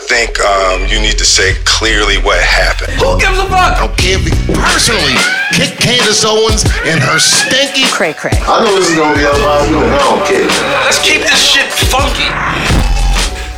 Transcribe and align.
think 0.00 0.40
um, 0.40 0.86
you 0.88 1.00
need 1.00 1.18
to 1.18 1.24
say 1.24 1.54
clearly 1.64 2.16
what 2.18 2.40
happened. 2.40 2.92
Who 3.00 3.20
gives 3.20 3.38
a 3.38 3.44
fuck? 3.44 3.76
I 3.76 3.86
don't 3.86 3.96
care 3.96 4.16
if 4.18 4.24
you 4.24 4.34
personally 4.54 5.16
kick 5.52 5.76
Candace 5.78 6.24
Owens 6.24 6.64
and 6.88 7.00
her 7.00 7.18
stinky. 7.18 7.84
Cray 7.92 8.14
cray. 8.14 8.32
I 8.34 8.64
know 8.64 8.74
this 8.76 8.90
is 8.90 8.96
gonna 8.96 9.16
be 9.16 9.24
a 9.24 9.32
lot 9.44 9.68
of 9.68 9.76
I 9.76 9.98
don't 9.98 10.26
care. 10.26 10.46
Let's 10.84 10.98
keep 11.00 11.20
this 11.20 11.40
shit 11.40 11.68
funky. 11.92 12.28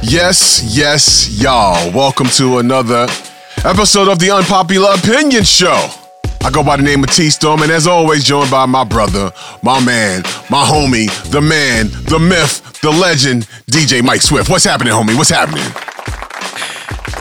Yes, 0.03 0.63
yes, 0.77 1.41
y'all. 1.41 1.93
Welcome 1.93 2.27
to 2.39 2.59
another 2.59 3.07
episode 3.65 4.09
of 4.09 4.19
the 4.19 4.31
Unpopular 4.33 4.95
Opinion 4.95 5.45
Show. 5.45 5.91
I 6.45 6.51
go 6.51 6.65
by 6.65 6.77
the 6.77 6.83
name 6.83 7.05
of 7.05 7.11
T 7.11 7.31
Storm, 7.31 7.63
and 7.63 7.71
as 7.71 7.87
always, 7.87 8.25
joined 8.25 8.51
by 8.51 8.67
my 8.67 8.83
brother, 8.83 9.31
my 9.63 9.79
man, 9.85 10.23
my 10.51 10.65
homie, 10.67 11.07
the 11.31 11.41
man, 11.41 11.87
the 12.11 12.19
myth, 12.19 12.81
the 12.81 12.91
legend, 12.91 13.47
DJ 13.71 14.03
Mike 14.03 14.23
Swift. 14.23 14.51
What's 14.51 14.65
happening, 14.65 14.93
homie? 14.93 15.17
What's 15.17 15.31
happening? 15.31 15.63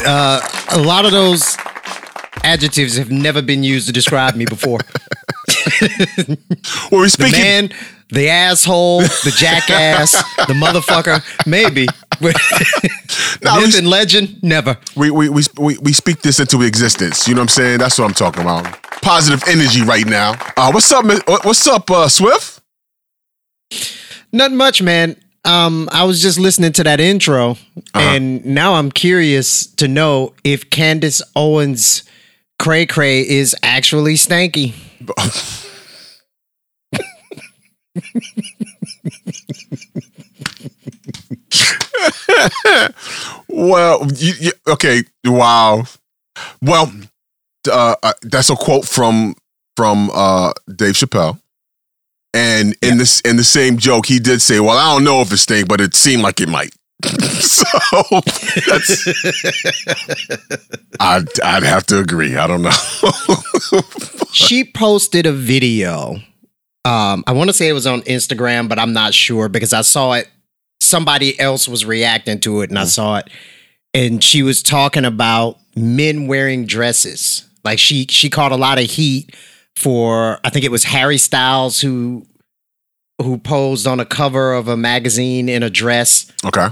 A 0.06 0.80
lot 0.80 1.06
of 1.06 1.12
those 1.12 1.58
adjectives 2.44 2.98
have 2.98 3.12
never 3.12 3.42
been 3.42 3.64
used 3.64 3.88
to 3.88 3.94
describe 3.94 4.36
me 4.36 4.46
before. 4.46 4.80
Well, 6.92 7.02
we 7.02 7.06
The 7.06 7.10
speaking. 7.10 7.40
man, 7.42 7.70
the 8.10 8.30
asshole, 8.30 9.02
the 9.02 9.34
jackass, 9.38 10.12
the 10.48 10.54
motherfucker, 10.54 11.22
maybe. 11.48 11.88
We- 12.22 12.34
Myth 13.44 13.78
and 13.78 13.88
legend, 13.88 14.42
never. 14.44 14.78
we, 14.96 15.10
we, 15.10 15.28
we, 15.30 15.44
we, 15.58 15.78
we 15.80 15.92
speak 15.94 16.22
this 16.22 16.40
into 16.40 16.62
existence. 16.62 17.28
You 17.28 17.34
know 17.34 17.40
what 17.42 17.46
I'm 17.46 17.48
saying? 17.50 17.80
That's 17.80 17.98
what 17.98 18.06
I'm 18.06 18.14
talking 18.14 18.44
about. 18.44 18.82
Positive 19.02 19.42
energy 19.48 19.82
right 19.82 20.06
now. 20.06 20.34
Uh, 20.56 20.72
what's 20.72 20.92
up, 20.92 21.06
what's 21.46 21.66
up, 21.68 21.90
uh, 21.90 22.08
Swift? 22.08 22.62
Not 24.32 24.52
much, 24.52 24.82
man. 24.84 25.16
Um, 25.44 25.90
I 25.92 26.04
was 26.04 26.22
just 26.22 26.40
listening 26.40 26.72
to 26.74 26.84
that 26.84 27.00
intro, 27.00 27.58
and 27.96 28.46
now 28.46 28.76
I'm 28.76 28.92
curious 28.92 29.66
to 29.78 29.88
know 29.88 30.34
if 30.44 30.70
Candace 30.70 31.22
Owens 31.36 32.04
cray 32.60 32.86
cray 32.86 33.22
is 33.28 33.56
actually 33.64 34.14
stanky. 34.16 34.74
Well, 43.50 44.08
you, 44.16 44.34
you, 44.40 44.52
okay, 44.68 45.04
wow. 45.26 45.84
Well, 46.62 46.92
uh, 47.70 47.96
uh, 48.02 48.14
that's 48.22 48.50
a 48.50 48.56
quote 48.56 48.86
from 48.86 49.36
from 49.76 50.10
uh, 50.14 50.54
Dave 50.74 50.96
Chappelle, 50.96 51.40
and 52.34 52.76
in 52.82 52.98
this 52.98 53.22
in 53.22 53.38
the 53.38 53.44
same 53.44 53.78
joke, 53.78 54.06
he 54.06 54.20
did 54.20 54.42
say, 54.42 54.60
"Well, 54.60 54.78
I 54.78 54.94
don't 54.94 55.04
know 55.04 55.22
if 55.22 55.32
it 55.32 55.38
stink, 55.38 55.68
but 55.68 55.82
it 55.82 55.96
seemed 55.96 56.24
like 56.24 56.40
it 56.40 56.50
might." 56.50 56.74
so 57.40 57.66
that's, 58.68 59.08
I'd 61.00 61.40
I'd 61.42 61.64
have 61.64 61.86
to 61.88 62.00
agree. 62.00 62.38
I 62.38 62.48
don't 62.48 62.62
know. 62.62 62.72
she 64.32 64.64
posted 64.64 65.26
a 65.26 65.34
video. 65.34 66.18
Um, 66.84 67.24
I 67.28 67.34
want 67.34 67.50
to 67.50 67.54
say 67.54 67.68
it 67.68 67.74
was 67.74 67.88
on 67.88 68.02
Instagram, 68.04 68.70
but 68.70 68.80
I'm 68.80 68.94
not 68.94 69.14
sure 69.14 69.50
because 69.50 69.74
I 69.74 69.82
saw 69.82 70.14
it. 70.14 70.30
Somebody 70.80 71.40
else 71.40 71.68
was 71.68 71.86
reacting 71.86 72.40
to 72.42 72.62
it, 72.62 72.70
and 72.70 72.80
I 72.80 72.86
saw 72.86 73.18
it, 73.18 73.30
and 73.94 74.24
she 74.24 74.42
was 74.42 74.64
talking 74.64 75.06
about 75.06 75.58
men 75.76 76.28
wearing 76.28 76.66
dresses. 76.66 77.48
Like 77.64 77.78
she 77.78 78.06
she 78.10 78.30
caught 78.30 78.52
a 78.52 78.58
lot 78.58 78.80
of 78.80 78.86
heat 78.86 79.36
for 79.78 80.40
I 80.44 80.50
think 80.50 80.66
it 80.66 80.72
was 80.72 80.84
Harry 80.84 81.18
Styles 81.18 81.82
who 81.82 82.26
who 83.22 83.38
posed 83.38 83.88
on 83.88 84.00
a 84.00 84.06
cover 84.06 84.54
of 84.54 84.68
a 84.68 84.78
magazine 84.78 85.48
in 85.48 85.62
a 85.62 85.70
dress 85.70 86.32
okay. 86.44 86.70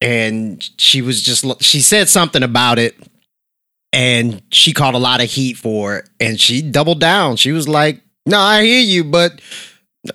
and 0.00 0.70
she 0.78 1.02
was 1.02 1.20
just 1.20 1.44
she 1.60 1.80
said 1.80 2.08
something 2.08 2.42
about 2.42 2.78
it 2.78 2.96
and 3.92 4.42
she 4.52 4.72
caught 4.72 4.94
a 4.94 4.98
lot 4.98 5.20
of 5.20 5.28
heat 5.28 5.56
for 5.56 5.96
it 5.96 6.08
and 6.20 6.40
she 6.40 6.62
doubled 6.62 7.00
down 7.00 7.34
she 7.34 7.50
was 7.50 7.68
like 7.68 8.00
no 8.26 8.38
i 8.38 8.62
hear 8.62 8.80
you 8.80 9.02
but 9.02 9.40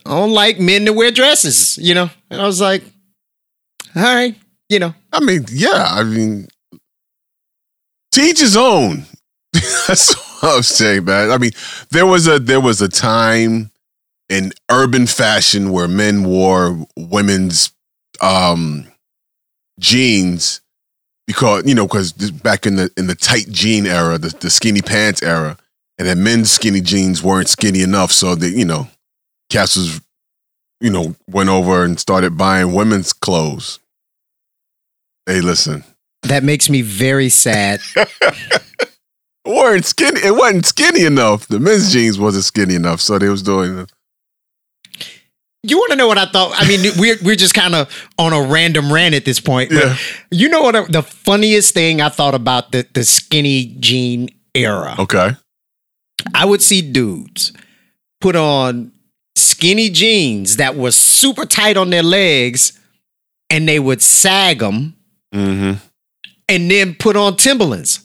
i 0.05 0.11
don't 0.11 0.31
like 0.31 0.57
men 0.57 0.85
to 0.85 0.93
wear 0.93 1.11
dresses 1.11 1.77
you 1.79 1.93
know 1.93 2.09
and 2.29 2.39
i 2.39 2.45
was 2.45 2.61
like 2.61 2.81
all 3.93 4.03
right 4.03 4.37
you 4.69 4.79
know 4.79 4.93
I 5.17 5.19
mean, 5.19 5.45
yeah. 5.49 5.87
I 5.89 6.03
mean, 6.03 6.47
teach 8.11 8.39
his 8.39 8.55
own. 8.55 9.05
That's 9.87 10.13
what 10.39 10.53
I 10.53 10.57
was 10.57 10.67
saying, 10.67 11.05
man. 11.05 11.31
I 11.31 11.37
mean, 11.37 11.51
there 11.91 12.05
was 12.05 12.27
a 12.27 12.39
there 12.39 12.61
was 12.61 12.81
a 12.81 12.89
time 12.89 13.71
in 14.29 14.51
urban 14.69 15.07
fashion 15.07 15.71
where 15.71 15.87
men 15.87 16.23
wore 16.23 16.85
women's 16.95 17.71
um 18.19 18.87
jeans 19.79 20.61
because 21.27 21.65
you 21.65 21.75
know 21.75 21.85
because 21.85 22.13
back 22.13 22.65
in 22.65 22.75
the 22.77 22.91
in 22.97 23.07
the 23.07 23.15
tight 23.15 23.49
jean 23.49 23.85
era, 23.85 24.17
the, 24.17 24.29
the 24.29 24.49
skinny 24.49 24.81
pants 24.81 25.21
era, 25.21 25.57
and 25.97 26.07
then 26.07 26.23
men's 26.23 26.51
skinny 26.51 26.81
jeans 26.81 27.21
weren't 27.21 27.49
skinny 27.49 27.81
enough, 27.81 28.11
so 28.11 28.33
that 28.35 28.49
you 28.51 28.65
know, 28.65 28.87
Cass 29.49 29.75
was 29.75 30.01
you 30.79 30.89
know 30.89 31.15
went 31.29 31.49
over 31.49 31.83
and 31.83 31.99
started 31.99 32.37
buying 32.37 32.73
women's 32.73 33.13
clothes. 33.13 33.79
Hey, 35.25 35.41
listen. 35.41 35.83
that 36.23 36.43
makes 36.43 36.69
me 36.69 36.81
very 36.81 37.27
sad 37.29 37.81
weren't 39.47 39.85
skinny. 39.85 40.19
It 40.23 40.35
wasn't 40.35 40.65
skinny 40.65 41.03
enough. 41.05 41.47
The 41.47 41.59
men's 41.59 41.91
jeans 41.91 42.19
wasn't 42.19 42.45
skinny 42.45 42.75
enough, 42.75 43.01
so 43.01 43.17
they 43.19 43.29
was 43.29 43.41
doing. 43.43 43.87
you 45.63 45.77
want 45.77 45.89
to 45.91 45.97
know 45.97 46.07
what 46.07 46.17
i 46.19 46.25
thought 46.25 46.53
i 46.55 46.67
mean 46.67 46.79
we're, 46.97 47.17
we're 47.23 47.35
just 47.35 47.53
kind 47.53 47.73
of 47.75 47.89
on 48.17 48.31
a 48.31 48.41
random 48.41 48.93
rant 48.93 49.15
at 49.15 49.25
this 49.25 49.39
point 49.39 49.69
but 49.69 49.83
Yeah. 49.83 49.97
you 50.31 50.49
know 50.49 50.61
what 50.61 50.75
I- 50.75 50.85
the 50.85 51.01
funniest 51.01 51.73
thing 51.73 51.99
i 51.99 52.09
thought 52.09 52.35
about 52.35 52.71
the, 52.71 52.85
the 52.93 53.03
skinny 53.03 53.75
jean 53.79 54.29
era 54.55 54.95
Okay. 54.99 55.31
I 56.33 56.45
would 56.45 56.61
see 56.61 56.81
dudes 56.81 57.53
put 58.21 58.35
on 58.35 58.91
skinny 59.35 59.89
jeans 59.89 60.57
that 60.57 60.75
were 60.75 60.91
super 60.91 61.45
tight 61.45 61.75
on 61.77 61.89
their 61.89 62.03
legs 62.03 62.77
and 63.49 63.67
they 63.67 63.79
would 63.79 64.01
sag 64.01 64.59
them 64.59 64.95
Mm-hmm. 65.33 65.73
and 66.49 66.71
then 66.71 66.95
put 66.95 67.15
on 67.17 67.35
Timberlands. 67.35 67.99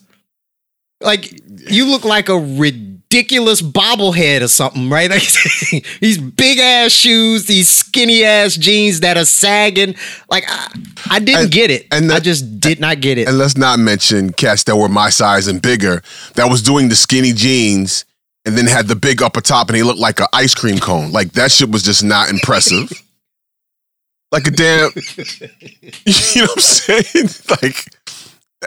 Like 1.03 1.41
you 1.71 1.87
look 1.87 2.05
like 2.05 2.29
a 2.29 2.37
ridiculous 2.39 3.61
bobblehead 3.63 4.41
or 4.43 4.49
something, 4.49 4.89
right? 4.89 5.11
Like, 5.73 5.85
these 6.01 6.19
big 6.19 6.59
ass 6.59 6.93
shoes, 6.93 7.47
these 7.47 7.69
skinny 7.69 8.25
ass 8.25 8.55
jeans 8.57 9.01
that 9.01 9.17
are 9.17 9.25
sagging. 9.25 9.95
Like 10.31 10.45
I, 10.49 10.69
I 11.11 11.19
didn't 11.19 11.43
And- 11.43 11.51
get 11.53 11.71
it. 11.71 11.87
and 11.93 12.11
I 12.13 12.21
just 12.21 12.59
did 12.61 12.81
not 12.81 13.01
get 13.01 13.19
it. 13.19 13.29
And 13.29 13.39
let's 13.39 13.57
not 13.57 13.79
mention 13.79 14.33
cats 14.33 14.65
that 14.65 14.77
were 14.77 14.89
my 14.89 15.11
size 15.11 15.47
and 15.49 15.61
bigger 15.61 16.03
that 16.35 16.49
was 16.51 16.63
doing 16.63 16.89
the 16.89 16.97
skinny 16.97 17.33
jeans 17.33 18.05
and 18.45 18.57
then 18.57 18.67
had 18.67 18.89
the 18.89 18.97
big 18.97 19.23
upper 19.23 19.41
top 19.41 19.69
and 19.69 19.77
he 19.77 19.83
looked 19.83 20.01
like 20.01 20.19
an 20.21 20.27
ice 20.33 20.55
cream 20.55 20.79
cone. 20.79 21.13
Like 21.13 21.33
that 21.33 21.53
shit 21.53 21.71
was 21.71 21.83
just 21.83 22.03
not 22.03 22.29
impressive. 22.31 22.91
like 24.33 24.47
a 24.47 24.51
damn, 24.51 24.91
you 24.97 26.43
know 26.43 26.47
what 26.47 26.57
I'm 26.57 26.61
saying? 26.61 27.29
Like, 27.51 27.77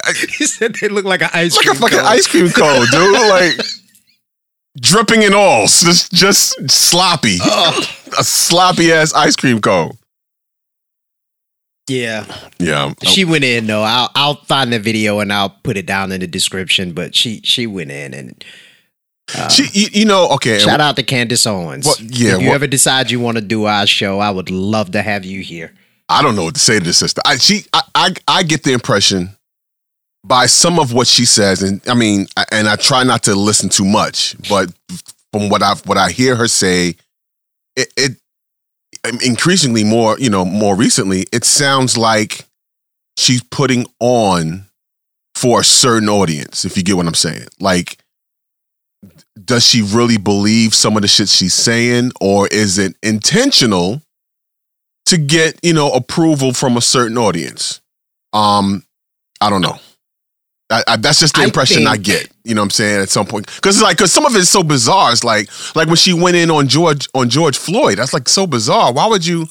he 0.37 0.45
said 0.45 0.75
they 0.75 0.87
look 0.87 1.05
like 1.05 1.21
an 1.21 1.29
ice 1.33 1.57
cream. 1.57 1.79
like 1.79 1.91
cream. 1.91 1.99
a 1.99 1.99
fucking 1.99 1.99
cone. 1.99 2.07
ice 2.07 2.27
cream 2.27 2.49
cone, 2.49 2.85
dude. 2.91 3.15
Like 3.29 3.65
dripping 4.79 5.21
in 5.23 5.33
all, 5.33 5.61
just 5.67 6.11
just 6.11 6.69
sloppy, 6.69 7.37
a 8.17 8.23
sloppy 8.23 8.91
ass 8.91 9.13
ice 9.13 9.35
cream 9.35 9.61
cone. 9.61 9.97
Yeah. 11.87 12.25
Yeah, 12.57 12.93
She 13.03 13.25
went 13.25 13.43
in 13.43 13.67
though. 13.67 13.83
I'll 13.83 14.09
I'll 14.15 14.35
find 14.45 14.73
the 14.73 14.79
video 14.79 15.19
and 15.19 15.31
I'll 15.31 15.51
put 15.63 15.77
it 15.77 15.85
down 15.85 16.11
in 16.11 16.21
the 16.21 16.27
description. 16.27 16.93
But 16.93 17.15
she 17.15 17.41
she 17.43 17.67
went 17.67 17.91
in 17.91 18.13
and 18.13 18.43
uh, 19.35 19.49
she, 19.49 19.67
you, 19.71 19.87
you 19.91 20.05
know, 20.05 20.29
okay. 20.31 20.59
shout 20.59 20.79
out 20.81 20.95
to 20.95 21.03
Candace 21.03 21.45
Owens. 21.45 21.85
What- 21.85 21.99
yeah, 21.99 22.35
if 22.35 22.41
you 22.41 22.47
what- 22.47 22.55
ever 22.55 22.67
decide 22.67 23.11
you 23.11 23.19
want 23.19 23.37
to 23.37 23.41
do 23.43 23.65
our 23.65 23.85
show, 23.85 24.19
I 24.19 24.31
would 24.31 24.49
love 24.49 24.91
to 24.91 25.01
have 25.01 25.25
you 25.25 25.41
here. 25.41 25.73
I 26.09 26.21
don't 26.21 26.35
know 26.35 26.43
what 26.45 26.53
to 26.55 26.59
say 26.59 26.77
to 26.79 26.85
this 26.85 26.97
sister. 26.97 27.21
I 27.25 27.37
she 27.37 27.65
I, 27.73 27.81
I 27.93 28.13
I 28.27 28.43
get 28.43 28.63
the 28.63 28.73
impression 28.73 29.34
by 30.27 30.45
some 30.45 30.79
of 30.79 30.93
what 30.93 31.07
she 31.07 31.25
says, 31.25 31.63
and 31.63 31.81
I 31.87 31.93
mean, 31.93 32.27
and 32.51 32.67
I 32.67 32.75
try 32.75 33.03
not 33.03 33.23
to 33.23 33.35
listen 33.35 33.69
too 33.69 33.85
much, 33.85 34.35
but 34.49 34.71
from 35.31 35.49
what 35.49 35.61
I 35.61 35.75
what 35.85 35.97
I 35.97 36.11
hear 36.11 36.35
her 36.35 36.47
say, 36.47 36.95
it, 37.75 37.93
it 37.97 38.17
increasingly 39.23 39.83
more, 39.83 40.17
you 40.19 40.29
know, 40.29 40.45
more 40.45 40.75
recently, 40.75 41.25
it 41.31 41.43
sounds 41.43 41.97
like 41.97 42.45
she's 43.17 43.43
putting 43.43 43.85
on 43.99 44.65
for 45.35 45.61
a 45.61 45.63
certain 45.63 46.09
audience. 46.09 46.65
If 46.65 46.77
you 46.77 46.83
get 46.83 46.97
what 46.97 47.07
I'm 47.07 47.13
saying, 47.13 47.47
like. 47.59 47.97
Does 49.43 49.67
she 49.67 49.81
really 49.81 50.17
believe 50.17 50.73
some 50.73 50.95
of 50.95 51.01
the 51.01 51.09
shit 51.09 51.27
she's 51.27 51.53
saying, 51.53 52.13
or 52.21 52.47
is 52.47 52.79
it 52.79 52.95
intentional 53.03 54.01
to 55.05 55.17
get 55.17 55.59
you 55.63 55.73
know 55.73 55.91
approval 55.91 56.53
from 56.53 56.77
a 56.77 56.81
certain 56.81 57.17
audience. 57.17 57.81
Um, 58.33 58.83
I 59.39 59.49
don't 59.49 59.61
know. 59.61 59.79
I, 60.71 60.83
I, 60.87 60.97
that's 60.97 61.19
just 61.19 61.35
the 61.35 61.43
impression 61.43 61.85
I 61.87 61.93
think- 61.93 62.05
get. 62.05 62.31
You 62.43 62.53
know 62.55 62.61
what 62.61 62.65
I'm 62.65 62.69
saying 62.71 63.01
at 63.01 63.09
some 63.09 63.25
point 63.25 63.47
because 63.55 63.75
it's 63.77 63.83
like 63.83 63.97
because 63.97 64.11
some 64.11 64.25
of 64.25 64.35
it's 64.35 64.49
so 64.49 64.61
bizarre. 64.63 65.11
It's 65.11 65.23
like 65.23 65.49
like 65.75 65.87
when 65.87 65.95
she 65.95 66.13
went 66.13 66.35
in 66.37 66.51
on 66.51 66.67
George 66.67 67.07
on 67.15 67.29
George 67.29 67.57
Floyd. 67.57 67.97
That's 67.97 68.13
like 68.13 68.29
so 68.29 68.45
bizarre. 68.45 68.93
Why 68.93 69.07
would 69.07 69.25
you? 69.25 69.47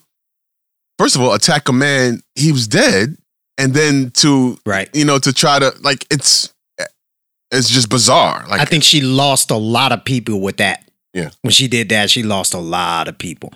First 0.98 1.16
of 1.16 1.22
all, 1.22 1.32
attack 1.34 1.68
a 1.68 1.72
man. 1.72 2.20
He 2.36 2.52
was 2.52 2.68
dead. 2.68 3.16
and 3.58 3.74
then 3.74 4.10
to 4.12 4.58
Right. 4.66 4.88
you 4.94 5.04
know 5.04 5.18
to 5.18 5.32
try 5.32 5.58
to 5.58 5.72
like 5.82 6.06
it's 6.10 6.52
it's 7.50 7.68
just 7.68 7.88
bizarre. 7.88 8.44
Like 8.48 8.60
I 8.60 8.64
think 8.64 8.82
she 8.84 9.00
lost 9.00 9.50
a 9.50 9.56
lot 9.56 9.92
of 9.92 10.04
people 10.04 10.40
with 10.40 10.56
that. 10.58 10.88
Yeah. 11.12 11.30
When 11.42 11.52
she 11.52 11.68
did 11.68 11.88
that, 11.90 12.10
she 12.10 12.22
lost 12.24 12.54
a 12.54 12.58
lot 12.58 13.06
of 13.08 13.16
people. 13.18 13.52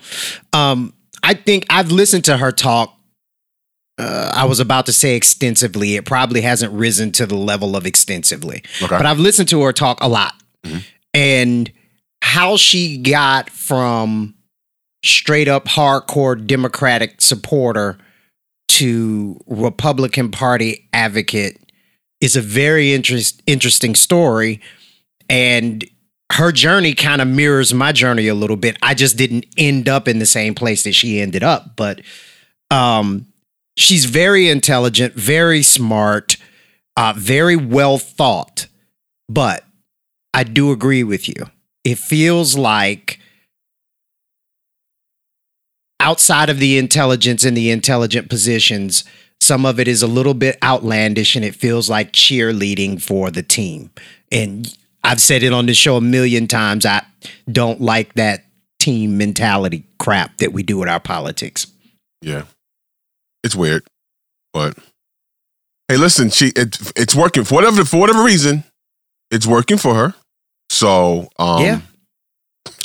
Um, 0.53 0.93
I 1.23 1.33
think 1.33 1.65
I've 1.69 1.91
listened 1.91 2.23
to 2.25 2.37
her 2.37 2.51
talk. 2.51 2.93
Uh, 3.99 4.31
I 4.33 4.45
was 4.45 4.59
about 4.59 4.85
to 4.85 4.93
say 4.93 5.15
extensively. 5.15 5.95
It 5.95 6.05
probably 6.05 6.41
hasn't 6.41 6.73
risen 6.73 7.11
to 7.13 7.25
the 7.25 7.35
level 7.35 7.75
of 7.75 7.85
extensively, 7.85 8.63
Okay. 8.81 8.95
but 8.97 9.05
I've 9.05 9.19
listened 9.19 9.49
to 9.49 9.61
her 9.63 9.73
talk 9.73 9.97
a 10.01 10.07
lot. 10.07 10.33
Mhm. 10.65 10.83
And 11.13 11.71
how 12.21 12.55
she 12.57 12.97
got 12.97 13.49
from 13.49 14.35
straight 15.03 15.47
up 15.47 15.65
hardcore 15.67 16.35
Democratic 16.47 17.21
supporter 17.21 17.97
to 18.69 19.39
Republican 19.47 20.31
Party 20.31 20.87
advocate 20.93 21.57
is 22.21 22.35
a 22.35 22.41
very 22.41 22.93
interest, 22.93 23.41
interesting 23.47 23.95
story. 23.95 24.61
And 25.29 25.83
her 26.31 26.51
journey 26.51 26.93
kind 26.93 27.21
of 27.21 27.27
mirrors 27.27 27.73
my 27.73 27.91
journey 27.91 28.27
a 28.27 28.35
little 28.35 28.55
bit. 28.57 28.77
I 28.81 28.93
just 28.93 29.17
didn't 29.17 29.45
end 29.57 29.89
up 29.89 30.07
in 30.07 30.19
the 30.19 30.25
same 30.25 30.53
place 30.55 30.83
that 30.83 30.93
she 30.93 31.19
ended 31.19 31.43
up. 31.43 31.75
But 31.75 32.01
um, 32.71 33.25
she's 33.79 34.05
very 34.05 34.49
intelligent, 34.49 35.13
very 35.13 35.63
smart, 35.63 36.37
uh, 36.97 37.13
very 37.15 37.55
well 37.55 37.97
thought. 37.97 38.67
But 39.29 39.63
I 40.33 40.43
do 40.43 40.71
agree 40.71 41.03
with 41.03 41.27
you. 41.27 41.45
It 41.83 41.97
feels 41.97 42.57
like 42.57 43.19
outside 45.99 46.49
of 46.49 46.59
the 46.59 46.77
intelligence 46.77 47.45
and 47.45 47.55
the 47.55 47.71
intelligent 47.71 48.29
positions, 48.29 49.05
some 49.39 49.65
of 49.65 49.79
it 49.79 49.87
is 49.87 50.03
a 50.03 50.07
little 50.07 50.33
bit 50.33 50.57
outlandish 50.61 51.35
and 51.35 51.45
it 51.45 51.55
feels 51.55 51.89
like 51.89 52.11
cheerleading 52.11 53.01
for 53.01 53.31
the 53.31 53.43
team. 53.43 53.91
And 54.31 54.75
I've 55.03 55.21
said 55.21 55.41
it 55.41 55.53
on 55.53 55.67
the 55.67 55.73
show 55.73 55.95
a 55.95 56.01
million 56.01 56.47
times. 56.47 56.85
I 56.85 57.05
don't 57.49 57.79
like 57.79 58.13
that 58.15 58.43
team 58.79 59.17
mentality 59.17 59.85
crap 59.99 60.37
that 60.37 60.51
we 60.51 60.63
do 60.63 60.77
with 60.77 60.89
our 60.89 60.99
politics. 60.99 61.67
Yeah, 62.21 62.43
it's 63.43 63.55
weird, 63.55 63.83
but 64.53 64.77
hey, 65.87 65.97
listen, 65.97 66.29
she 66.29 66.47
it, 66.55 66.77
it's 66.95 67.15
working 67.15 67.43
for 67.43 67.55
whatever 67.55 67.83
for 67.85 67.99
whatever 67.99 68.23
reason, 68.23 68.63
it's 69.31 69.47
working 69.47 69.77
for 69.77 69.95
her. 69.95 70.13
So 70.69 71.29
um, 71.39 71.63
Yeah. 71.63 71.81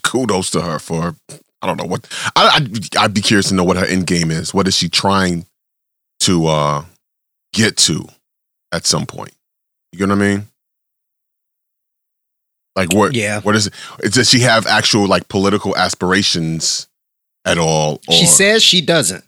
kudos 0.03 0.51
to 0.51 0.61
her 0.63 0.79
for 0.79 1.15
I 1.63 1.67
don't 1.67 1.77
know 1.79 1.87
what 1.87 2.07
I 2.37 2.57
I'd, 2.57 2.97
I'd 2.97 3.15
be 3.15 3.21
curious 3.21 3.49
to 3.49 3.55
know 3.55 3.65
what 3.65 3.77
her 3.77 3.87
end 3.87 4.07
game 4.07 4.31
is. 4.31 4.53
What 4.55 4.67
is 4.69 4.77
she 4.77 4.89
trying 4.89 5.47
to 6.21 6.47
uh 6.47 6.85
get 7.53 7.77
to 7.79 8.07
at 8.73 8.87
some 8.87 9.07
point? 9.07 9.33
You 9.93 10.07
know 10.07 10.15
what 10.17 10.25
I 10.25 10.29
mean? 10.37 10.47
Like 12.77 12.93
what? 12.93 13.15
Yeah. 13.15 13.41
What 13.41 13.55
is 13.55 13.69
it? 13.69 13.75
Does 14.13 14.29
she 14.29 14.41
have 14.41 14.67
actual 14.67 15.07
like 15.07 15.29
political 15.29 15.77
aspirations 15.77 16.89
at 17.45 17.57
all? 17.59 18.01
Or 18.09 18.15
She 18.15 18.27
says 18.27 18.63
she 18.63 18.81
doesn't. 18.81 19.25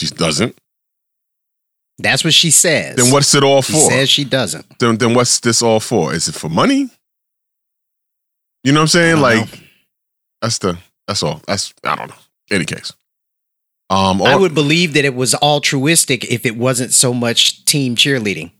She 0.00 0.14
doesn't. 0.14 0.56
That's 1.98 2.24
what 2.24 2.32
she 2.32 2.50
says. 2.50 2.96
Then 2.96 3.12
what's 3.12 3.34
it 3.34 3.42
all 3.44 3.60
she 3.62 3.72
for? 3.74 3.78
says 3.90 4.08
she 4.08 4.24
doesn't. 4.24 4.78
then, 4.78 4.96
then 4.96 5.14
what's 5.14 5.40
this 5.40 5.60
all 5.62 5.80
for? 5.80 6.14
Is 6.14 6.28
it 6.28 6.34
for 6.34 6.48
money? 6.48 6.88
You 8.64 8.72
know 8.72 8.80
what 8.80 8.82
I'm 8.82 8.88
saying? 8.88 9.20
Like 9.20 9.52
know. 9.52 9.58
that's 10.42 10.58
the 10.58 10.78
that's 11.06 11.22
all. 11.22 11.40
That's 11.46 11.72
I 11.84 11.96
don't 11.96 12.08
know. 12.08 12.16
Any 12.50 12.64
case. 12.64 12.92
Um 13.90 14.22
I 14.22 14.36
would 14.36 14.54
believe 14.54 14.94
that 14.94 15.04
it 15.04 15.14
was 15.14 15.34
altruistic 15.36 16.24
if 16.24 16.46
it 16.46 16.56
wasn't 16.56 16.92
so 16.92 17.12
much 17.12 17.64
team 17.64 17.96
cheerleading. 17.96 18.50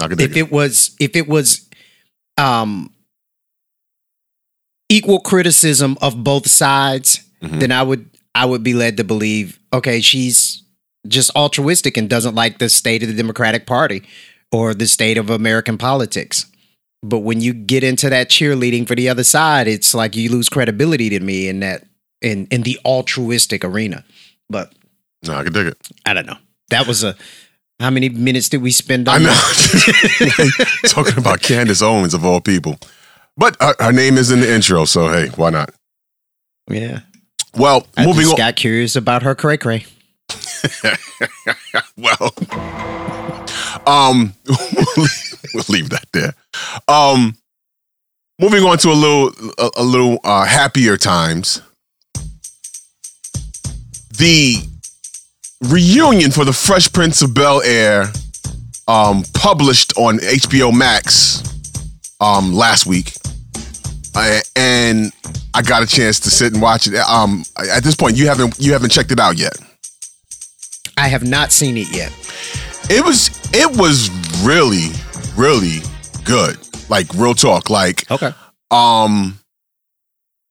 I 0.00 0.08
could 0.08 0.18
dig 0.18 0.30
if 0.30 0.36
it. 0.36 0.40
it 0.40 0.52
was 0.52 0.96
if 1.00 1.16
it 1.16 1.28
was 1.28 1.68
um 2.38 2.92
equal 4.88 5.20
criticism 5.20 5.98
of 6.00 6.22
both 6.24 6.48
sides 6.48 7.20
Mhm. 7.42 7.60
then 7.60 7.72
i 7.72 7.82
would 7.82 8.08
i 8.34 8.44
would 8.44 8.62
be 8.62 8.74
led 8.74 8.96
to 8.96 9.04
believe 9.04 9.58
okay 9.72 10.00
she's 10.00 10.62
just 11.06 11.30
altruistic 11.36 11.96
and 11.96 12.08
doesn't 12.10 12.34
like 12.34 12.58
the 12.58 12.68
state 12.68 13.02
of 13.02 13.08
the 13.08 13.14
democratic 13.14 13.66
party 13.66 14.02
or 14.52 14.74
the 14.74 14.86
state 14.86 15.16
of 15.18 15.30
american 15.30 15.78
politics 15.78 16.46
but 17.02 17.20
when 17.20 17.40
you 17.40 17.52
get 17.54 17.84
into 17.84 18.10
that 18.10 18.28
cheerleading 18.28 18.86
for 18.86 18.94
the 18.94 19.08
other 19.08 19.24
side 19.24 19.68
it's 19.68 19.94
like 19.94 20.16
you 20.16 20.30
lose 20.30 20.48
credibility 20.48 21.08
to 21.08 21.20
me 21.20 21.48
in 21.48 21.60
that 21.60 21.84
in 22.22 22.46
in 22.50 22.62
the 22.62 22.78
altruistic 22.84 23.64
arena 23.64 24.04
but 24.50 24.72
No, 25.26 25.34
I 25.34 25.44
could 25.44 25.54
dig 25.54 25.66
it. 25.68 25.78
i 26.06 26.12
don't 26.12 26.26
know 26.26 26.36
that 26.70 26.86
was 26.86 27.04
a 27.04 27.14
how 27.80 27.90
many 27.90 28.08
minutes 28.08 28.48
did 28.48 28.60
we 28.60 28.72
spend 28.72 29.08
on 29.08 29.24
I 29.24 29.24
know. 29.24 30.54
Talking 30.88 31.16
about 31.16 31.40
Candace 31.40 31.80
Owens 31.80 32.12
of 32.12 32.24
all 32.24 32.40
people. 32.40 32.76
But 33.36 33.56
her, 33.60 33.74
her 33.78 33.92
name 33.92 34.16
is 34.18 34.32
in 34.32 34.40
the 34.40 34.52
intro, 34.52 34.84
so 34.84 35.08
hey, 35.08 35.28
why 35.36 35.50
not? 35.50 35.70
yeah 36.68 37.00
Well, 37.58 37.86
I 37.96 38.06
moving 38.06 38.22
just 38.22 38.32
on. 38.34 38.38
got 38.38 38.56
curious 38.56 38.94
about 38.96 39.22
her 39.22 39.34
cray 39.34 39.56
cray. 39.56 39.84
well, 41.96 42.34
um, 43.86 44.34
we'll 45.54 45.64
leave 45.68 45.90
that 45.90 46.06
there. 46.12 46.34
Um, 46.86 47.36
moving 48.38 48.62
on 48.64 48.78
to 48.78 48.90
a 48.90 48.92
little, 48.92 49.32
a, 49.58 49.70
a 49.78 49.82
little 49.82 50.20
uh, 50.24 50.44
happier 50.44 50.96
times. 50.96 51.62
The 54.16 54.56
reunion 55.62 56.30
for 56.30 56.44
the 56.44 56.52
Fresh 56.52 56.92
Prince 56.92 57.22
of 57.22 57.34
Bel 57.34 57.62
Air, 57.62 58.12
um, 58.86 59.24
published 59.34 59.92
on 59.96 60.18
HBO 60.18 60.76
Max, 60.76 61.42
um, 62.20 62.52
last 62.52 62.86
week, 62.86 63.12
I, 64.18 64.42
and 64.56 65.12
I 65.54 65.62
got 65.62 65.82
a 65.82 65.86
chance 65.86 66.20
to 66.20 66.30
sit 66.30 66.52
and 66.52 66.60
watch 66.62 66.86
it. 66.86 66.94
Um, 66.96 67.44
at 67.70 67.82
this 67.84 67.94
point, 67.94 68.16
you 68.16 68.26
haven't 68.26 68.58
you 68.58 68.72
haven't 68.72 68.90
checked 68.90 69.12
it 69.12 69.20
out 69.20 69.38
yet. 69.38 69.56
I 70.96 71.08
have 71.08 71.26
not 71.26 71.52
seen 71.52 71.76
it 71.76 71.88
yet. 71.94 72.10
it 72.90 73.04
was 73.04 73.30
it 73.54 73.78
was 73.78 74.10
really 74.44 74.88
really 75.36 75.78
good 76.24 76.56
like 76.88 77.06
real 77.14 77.34
talk 77.34 77.70
like 77.70 78.10
Okay. 78.10 78.32
um 78.70 79.38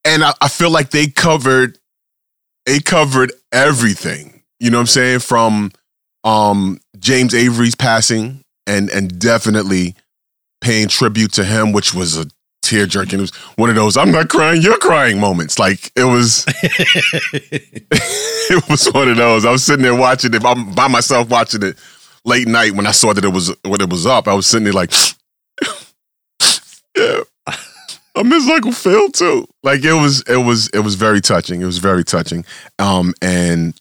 and 0.06 0.24
I, 0.24 0.34
I 0.42 0.48
feel 0.48 0.70
like 0.72 0.92
they 0.92 1.08
covered 1.08 1.78
they 2.66 2.80
covered 2.80 3.34
everything 3.52 4.44
you 4.60 4.70
know 4.70 4.78
what 4.78 4.82
i'm 4.82 4.88
saying 4.88 5.20
from 5.20 5.72
um 6.24 6.80
james 7.00 7.34
avery's 7.34 7.76
passing 7.76 8.42
and 8.66 8.90
and 8.90 9.20
definitely 9.20 9.96
paying 10.62 10.88
tribute 10.88 11.34
to 11.34 11.44
him 11.44 11.74
which 11.74 11.94
was 11.94 12.18
a 12.18 12.26
tear 12.62 12.86
jerking 12.86 13.20
it 13.20 13.22
was 13.22 13.36
one 13.56 13.70
of 13.70 13.76
those 13.76 13.96
i'm 13.96 14.12
not 14.12 14.28
crying 14.28 14.62
you're 14.62 14.78
crying 14.78 15.20
moments 15.20 15.58
like 15.58 15.90
it 15.96 16.04
was 16.04 16.46
it 18.50 18.70
was 18.70 18.86
one 18.94 19.10
of 19.10 19.18
those. 19.18 19.46
I 19.46 19.52
was 19.52 19.64
sitting 19.64 19.84
there 19.84 19.96
watching 19.96 20.34
it. 20.34 20.44
I'm 20.46 20.74
by 20.74 20.88
myself 20.88 21.30
watching 21.30 21.64
it 21.64 21.78
late 22.26 22.48
night 22.48 22.74
when 22.74 22.88
I 22.88 22.92
saw 22.92 23.14
that 23.14 23.24
it 23.24 23.34
was 23.34 23.54
when 23.64 23.82
it 23.82 23.90
was 23.90 24.06
up. 24.06 24.28
I 24.28 24.34
was 24.34 24.48
sitting 24.48 24.66
there 24.66 24.74
like, 24.74 24.92
yeah, 26.96 27.22
I 28.16 28.24
miss 28.24 28.50
Uncle 28.50 28.72
Phil 28.72 29.10
too. 29.12 29.48
Like 29.64 29.84
it 29.84 29.94
was, 29.94 30.24
it 30.28 30.38
was, 30.38 30.70
it 30.70 30.80
was 30.80 30.96
very 30.96 31.22
touching. 31.22 31.62
It 31.62 31.66
was 31.66 31.78
very 31.78 32.04
touching. 32.04 32.46
Um, 32.80 33.14
and 33.22 33.80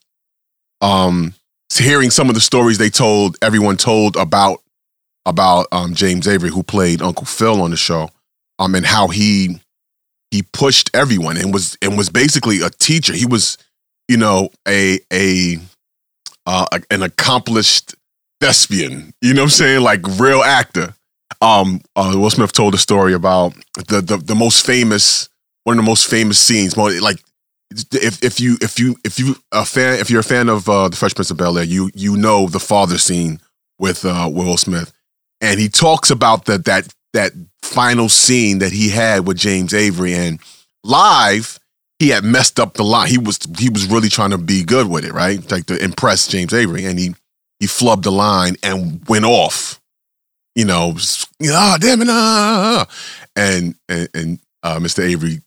um, 0.80 1.34
hearing 1.74 2.10
some 2.10 2.28
of 2.28 2.34
the 2.34 2.40
stories 2.40 2.78
they 2.78 2.90
told, 2.90 3.36
everyone 3.42 3.76
told 3.76 4.16
about 4.16 4.62
about 5.24 5.66
um 5.72 5.94
James 5.94 6.28
Avery, 6.28 6.50
who 6.50 6.62
played 6.62 7.02
Uncle 7.02 7.26
Phil 7.26 7.60
on 7.60 7.70
the 7.70 7.76
show, 7.76 8.10
um, 8.58 8.74
and 8.74 8.86
how 8.86 9.08
he 9.08 9.60
he 10.30 10.42
pushed 10.42 10.90
everyone 10.94 11.36
and 11.36 11.52
was 11.52 11.76
and 11.82 11.96
was 11.96 12.10
basically 12.10 12.60
a 12.60 12.70
teacher. 12.70 13.12
He 13.12 13.26
was 13.26 13.58
you 14.08 14.16
know, 14.16 14.50
a 14.66 15.00
a 15.12 15.58
uh, 16.46 16.66
an 16.90 17.02
accomplished 17.02 17.94
thespian. 18.40 19.12
You 19.20 19.34
know 19.34 19.42
what 19.42 19.46
I'm 19.46 19.50
saying? 19.50 19.82
Like 19.82 20.00
real 20.18 20.42
actor. 20.42 20.94
Um, 21.40 21.80
uh, 21.96 22.12
Will 22.14 22.30
Smith 22.30 22.52
told 22.52 22.74
a 22.74 22.78
story 22.78 23.12
about 23.12 23.54
the, 23.88 24.00
the 24.00 24.16
the 24.18 24.34
most 24.34 24.64
famous 24.64 25.28
one 25.64 25.78
of 25.78 25.84
the 25.84 25.88
most 25.88 26.08
famous 26.08 26.38
scenes. 26.38 26.76
Like 26.76 27.20
if 27.70 28.22
if 28.22 28.40
you 28.40 28.56
if 28.60 28.78
you 28.78 28.96
if 29.04 29.18
you 29.18 29.36
a 29.52 29.64
fan 29.64 29.98
if 29.98 30.08
you're 30.10 30.20
a 30.20 30.24
fan 30.24 30.48
of 30.48 30.68
uh, 30.68 30.88
the 30.88 30.96
Fresh 30.96 31.14
Prince 31.14 31.30
of 31.30 31.36
Bel 31.36 31.58
Air, 31.58 31.64
you 31.64 31.90
you 31.94 32.16
know 32.16 32.46
the 32.46 32.60
father 32.60 32.98
scene 32.98 33.40
with 33.78 34.04
uh, 34.04 34.30
Will 34.32 34.56
Smith, 34.56 34.92
and 35.40 35.58
he 35.58 35.68
talks 35.68 36.10
about 36.10 36.44
that 36.44 36.64
that 36.66 36.94
that 37.12 37.32
final 37.62 38.08
scene 38.08 38.58
that 38.58 38.72
he 38.72 38.88
had 38.88 39.26
with 39.26 39.38
James 39.38 39.74
Avery 39.74 40.14
and 40.14 40.40
live 40.84 41.58
he 41.98 42.10
had 42.10 42.24
messed 42.24 42.60
up 42.60 42.74
the 42.74 42.84
line. 42.84 43.08
He 43.08 43.18
was 43.18 43.38
he 43.58 43.70
was 43.70 43.86
really 43.86 44.08
trying 44.08 44.30
to 44.30 44.38
be 44.38 44.62
good 44.62 44.88
with 44.88 45.04
it, 45.04 45.12
right? 45.12 45.50
Like 45.50 45.66
to 45.66 45.82
impress 45.82 46.28
James 46.28 46.52
Avery, 46.52 46.84
and 46.84 46.98
he 46.98 47.14
he 47.58 47.66
flubbed 47.66 48.02
the 48.02 48.12
line 48.12 48.56
and 48.62 49.06
went 49.08 49.24
off. 49.24 49.80
You 50.54 50.64
know, 50.64 50.94
ah, 51.50 51.78
damn 51.80 52.02
it, 52.02 52.08
ah, 52.10 52.86
and 53.34 53.74
and, 53.88 54.08
and 54.14 54.38
uh, 54.62 54.78
Mr. 54.78 55.02
Avery 55.02 55.40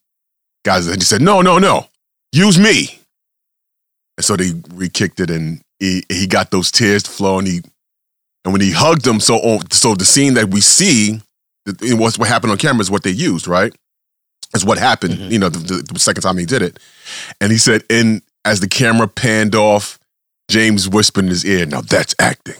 guys, 0.63 0.87
and 0.87 0.97
he 0.97 1.03
said, 1.03 1.21
no, 1.21 1.41
no, 1.41 1.57
no, 1.57 1.87
use 2.31 2.59
me. 2.59 2.99
And 4.17 4.25
so 4.25 4.35
they 4.35 4.51
re-kicked 4.73 5.19
it, 5.19 5.29
and 5.29 5.61
he 5.79 6.03
he 6.09 6.27
got 6.27 6.51
those 6.51 6.71
tears 6.71 7.03
to 7.03 7.11
flow, 7.11 7.39
and 7.39 7.47
he 7.47 7.61
and 8.43 8.53
when 8.53 8.61
he 8.61 8.71
hugged 8.71 9.05
him, 9.05 9.19
so 9.19 9.59
so 9.71 9.93
the 9.93 10.05
scene 10.05 10.33
that 10.33 10.49
we 10.49 10.61
see, 10.61 11.21
what's 11.97 12.17
what 12.17 12.27
happened 12.29 12.51
on 12.51 12.57
camera 12.57 12.81
is 12.81 12.91
what 12.91 13.03
they 13.03 13.11
used, 13.11 13.47
right? 13.47 13.73
Is 14.53 14.65
what 14.65 14.77
happened, 14.79 15.15
Mhm. 15.15 15.31
you 15.31 15.39
know, 15.39 15.49
the, 15.49 15.59
the, 15.59 15.93
the 15.93 15.99
second 15.99 16.23
time 16.23 16.37
he 16.37 16.45
did 16.45 16.61
it, 16.61 16.79
and 17.39 17.51
he 17.51 17.57
said, 17.57 17.83
in 17.89 18.21
as 18.45 18.59
the 18.61 18.67
camera 18.67 19.07
panned 19.07 19.53
off, 19.55 19.99
James 20.49 20.89
whispered 20.89 21.25
in 21.25 21.29
his 21.29 21.45
ear, 21.45 21.65
"Now 21.65 21.81
that's 21.81 22.15
acting." 22.19 22.55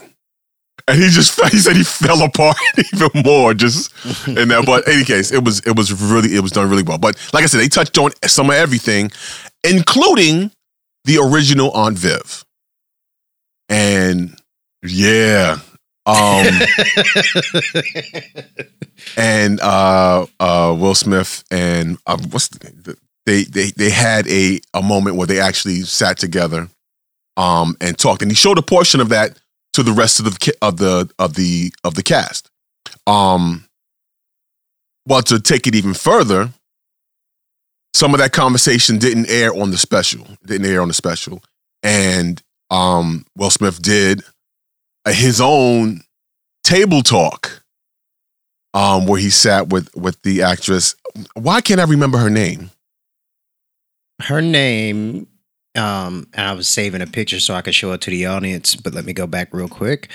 And 0.86 1.02
he 1.02 1.08
just 1.08 1.40
he 1.50 1.58
said 1.58 1.76
he 1.76 1.82
fell 1.84 2.22
apart 2.22 2.56
even 2.92 3.10
more 3.24 3.54
just 3.54 3.92
in 4.28 4.48
that. 4.48 4.64
But 4.66 4.86
in 4.86 4.94
any 4.94 5.04
case, 5.04 5.32
it 5.32 5.42
was 5.44 5.60
it 5.60 5.76
was 5.76 5.92
really 6.00 6.34
it 6.36 6.40
was 6.40 6.52
done 6.52 6.68
really 6.70 6.82
well. 6.84 6.98
But 6.98 7.16
like 7.32 7.42
I 7.44 7.46
said, 7.46 7.60
they 7.60 7.68
touched 7.68 7.98
on 7.98 8.10
some 8.26 8.50
of 8.50 8.56
everything, 8.56 9.10
including 9.64 10.52
the 11.06 11.18
original 11.18 11.72
Aunt 11.72 11.98
Viv. 11.98 12.44
And 13.68 14.38
yeah. 14.82 15.58
Um 16.06 16.46
and 19.16 19.60
uh 19.60 20.26
uh 20.40 20.76
Will 20.78 20.94
Smith 20.94 21.44
and 21.50 21.98
uh, 22.06 22.18
what's 22.30 22.48
the, 22.48 22.96
they 23.26 23.44
they 23.44 23.70
they 23.70 23.90
had 23.90 24.26
a 24.28 24.60
a 24.74 24.82
moment 24.82 25.16
where 25.16 25.26
they 25.26 25.40
actually 25.40 25.82
sat 25.82 26.18
together 26.18 26.68
um 27.36 27.76
and 27.80 27.98
talked 27.98 28.22
and 28.22 28.30
he 28.30 28.34
showed 28.34 28.58
a 28.58 28.62
portion 28.62 29.00
of 29.00 29.10
that 29.10 29.38
to 29.74 29.82
the 29.82 29.92
rest 29.92 30.20
of 30.20 30.24
the 30.24 30.54
of 30.62 30.78
the 30.78 31.10
of 31.18 31.34
the 31.34 31.72
of 31.84 31.94
the 31.94 32.02
cast. 32.02 32.50
Um 33.06 33.66
well 35.06 35.22
to 35.22 35.38
take 35.38 35.66
it 35.66 35.74
even 35.74 35.94
further 35.94 36.50
some 37.92 38.14
of 38.14 38.20
that 38.20 38.32
conversation 38.32 38.98
didn't 38.98 39.28
air 39.28 39.54
on 39.54 39.70
the 39.70 39.78
special 39.78 40.26
didn't 40.46 40.66
air 40.66 40.80
on 40.80 40.88
the 40.88 40.94
special. 40.94 41.42
And 41.82 42.42
um 42.70 43.26
Will 43.36 43.50
Smith 43.50 43.82
did 43.82 44.22
his 45.08 45.40
own 45.40 46.00
table 46.62 47.02
talk 47.02 47.62
um 48.74 49.06
where 49.06 49.18
he 49.20 49.30
sat 49.30 49.68
with 49.68 49.94
with 49.96 50.20
the 50.22 50.42
actress 50.42 50.94
why 51.34 51.60
can't 51.60 51.80
I 51.80 51.84
remember 51.84 52.18
her 52.18 52.30
name 52.30 52.70
Her 54.22 54.42
name, 54.42 55.26
um, 55.74 56.26
and 56.34 56.46
I 56.46 56.52
was 56.52 56.68
saving 56.68 57.00
a 57.00 57.06
picture 57.06 57.40
so 57.40 57.54
I 57.54 57.62
could 57.62 57.74
show 57.74 57.92
it 57.92 58.02
to 58.02 58.10
the 58.10 58.26
audience, 58.26 58.76
but 58.76 58.92
let 58.94 59.04
me 59.06 59.12
go 59.14 59.26
back 59.26 59.48
real 59.54 59.66
quick. 59.68 60.10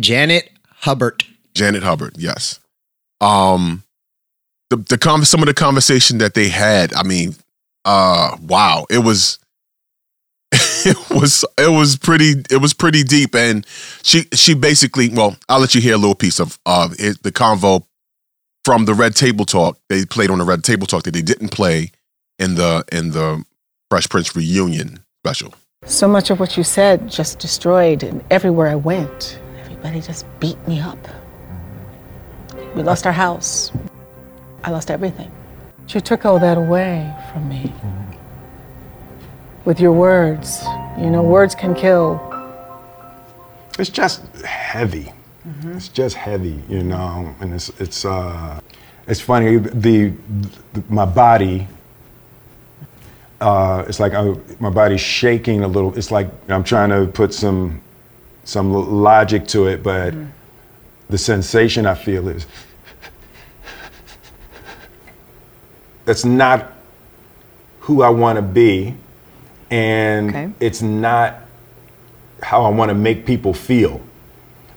Janet 0.00 0.50
Hubert. 0.84 1.24
Janet 1.54 1.82
Hubert, 1.82 2.14
yes. 2.18 2.60
Um 3.20 3.82
the 4.68 4.76
the 4.76 4.98
con- 4.98 5.24
some 5.24 5.40
of 5.40 5.46
the 5.46 5.54
conversation 5.54 6.18
that 6.18 6.34
they 6.34 6.48
had, 6.48 6.94
I 6.94 7.02
mean, 7.02 7.34
uh 7.84 8.36
wow, 8.46 8.86
it 8.90 8.98
was 8.98 9.38
it 10.84 10.96
was 11.10 11.44
it 11.58 11.70
was 11.70 11.96
pretty 11.96 12.42
it 12.50 12.60
was 12.60 12.74
pretty 12.74 13.02
deep 13.04 13.34
and 13.34 13.66
she 14.02 14.24
she 14.32 14.54
basically, 14.54 15.08
well, 15.08 15.36
I'll 15.48 15.60
let 15.60 15.74
you 15.74 15.80
hear 15.80 15.94
a 15.94 15.98
little 15.98 16.14
piece 16.14 16.40
of 16.40 16.58
uh 16.66 16.88
it, 16.98 17.22
the 17.22 17.32
convo 17.32 17.84
from 18.64 18.84
the 18.84 18.94
Red 18.94 19.14
Table 19.14 19.44
Talk. 19.44 19.78
They 19.88 20.04
played 20.04 20.30
on 20.30 20.38
the 20.38 20.44
Red 20.44 20.64
Table 20.64 20.86
Talk 20.86 21.04
that 21.04 21.12
they 21.12 21.22
didn't 21.22 21.50
play 21.50 21.92
in 22.38 22.56
the 22.56 22.84
in 22.90 23.10
the 23.10 23.44
Fresh 23.90 24.08
Prince 24.08 24.34
reunion 24.34 25.00
special. 25.22 25.54
So 25.86 26.06
much 26.06 26.30
of 26.30 26.40
what 26.40 26.56
you 26.56 26.64
said 26.64 27.08
just 27.08 27.38
destroyed, 27.38 28.02
and 28.02 28.22
everywhere 28.30 28.68
I 28.68 28.74
went, 28.74 29.40
everybody 29.60 30.00
just 30.00 30.26
beat 30.40 30.58
me 30.68 30.80
up. 30.80 30.98
We 32.74 32.82
lost 32.82 33.06
our 33.06 33.12
house. 33.12 33.72
I 34.62 34.70
lost 34.70 34.90
everything. 34.90 35.30
You 35.88 36.00
took 36.00 36.24
all 36.24 36.38
that 36.38 36.58
away 36.58 37.12
from 37.32 37.48
me. 37.48 37.72
With 39.70 39.78
your 39.78 39.92
words. 39.92 40.64
You 40.98 41.10
know, 41.10 41.22
words 41.22 41.54
can 41.54 41.76
kill. 41.76 42.18
it's 43.78 43.88
just 43.88 44.20
heavy. 44.44 45.12
It's 45.66 45.86
just 45.86 46.16
heavy, 46.16 46.60
you 46.68 46.82
know, 46.82 47.32
and 47.38 47.54
it's 47.54 47.68
it's 47.78 48.04
uh, 48.04 48.58
it's 49.06 49.20
funny. 49.20 49.58
The, 49.58 50.12
the 50.72 50.82
my 50.88 51.04
body, 51.04 51.68
uh, 53.40 53.84
it's 53.86 54.00
like 54.00 54.12
I, 54.12 54.34
my 54.58 54.70
body's 54.70 55.02
shaking 55.02 55.62
a 55.62 55.68
little. 55.68 55.96
It's 55.96 56.10
like 56.10 56.28
I'm 56.48 56.64
trying 56.64 56.90
to 56.90 57.06
put 57.06 57.32
some 57.32 57.80
some 58.42 58.72
logic 58.72 59.46
to 59.54 59.68
it, 59.68 59.84
but 59.84 60.12
the 61.10 61.18
sensation 61.18 61.86
I 61.86 61.94
feel 61.94 62.26
is 62.26 62.44
that's 66.06 66.24
not 66.24 66.72
who 67.78 68.02
I 68.02 68.08
want 68.08 68.34
to 68.34 68.42
be, 68.42 68.96
and 69.70 70.30
Okay. 70.30 70.50
it's 70.60 70.82
not 70.82 71.36
how 72.42 72.64
I 72.64 72.68
want 72.70 72.88
to 72.90 72.94
make 72.94 73.26
people 73.26 73.52
feel. 73.54 74.00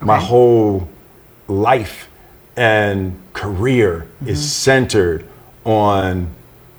My 0.01 0.19
whole 0.19 0.87
life 1.47 2.09
and 2.57 3.17
career 3.33 4.07
is 4.25 4.51
centered 4.51 5.25
on 5.63 6.27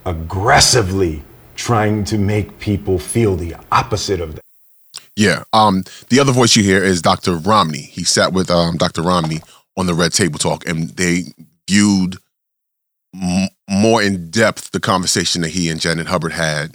aggressively 0.04 1.22
trying 1.56 2.04
to 2.04 2.18
make 2.18 2.58
people 2.58 2.98
feel 2.98 3.36
the 3.36 3.54
opposite 3.72 4.20
of 4.20 4.34
that. 4.34 4.40
Yeah. 5.16 5.44
Um, 5.52 5.84
the 6.10 6.18
other 6.20 6.32
voice 6.32 6.56
you 6.56 6.62
hear 6.64 6.82
is 6.82 7.00
Dr. 7.00 7.36
Romney. 7.36 7.82
He 7.82 8.04
sat 8.04 8.32
with 8.32 8.50
um, 8.50 8.76
Dr. 8.76 9.02
Romney 9.02 9.40
on 9.76 9.86
the 9.86 9.94
Red 9.94 10.12
Table 10.12 10.38
Talk, 10.38 10.66
and 10.66 10.90
they 10.90 11.24
viewed 11.68 12.16
m- 13.14 13.48
more 13.68 14.02
in 14.02 14.30
depth 14.30 14.72
the 14.72 14.80
conversation 14.80 15.42
that 15.42 15.50
he 15.50 15.70
and 15.70 15.80
Janet 15.80 16.08
Hubert 16.08 16.32
had 16.32 16.74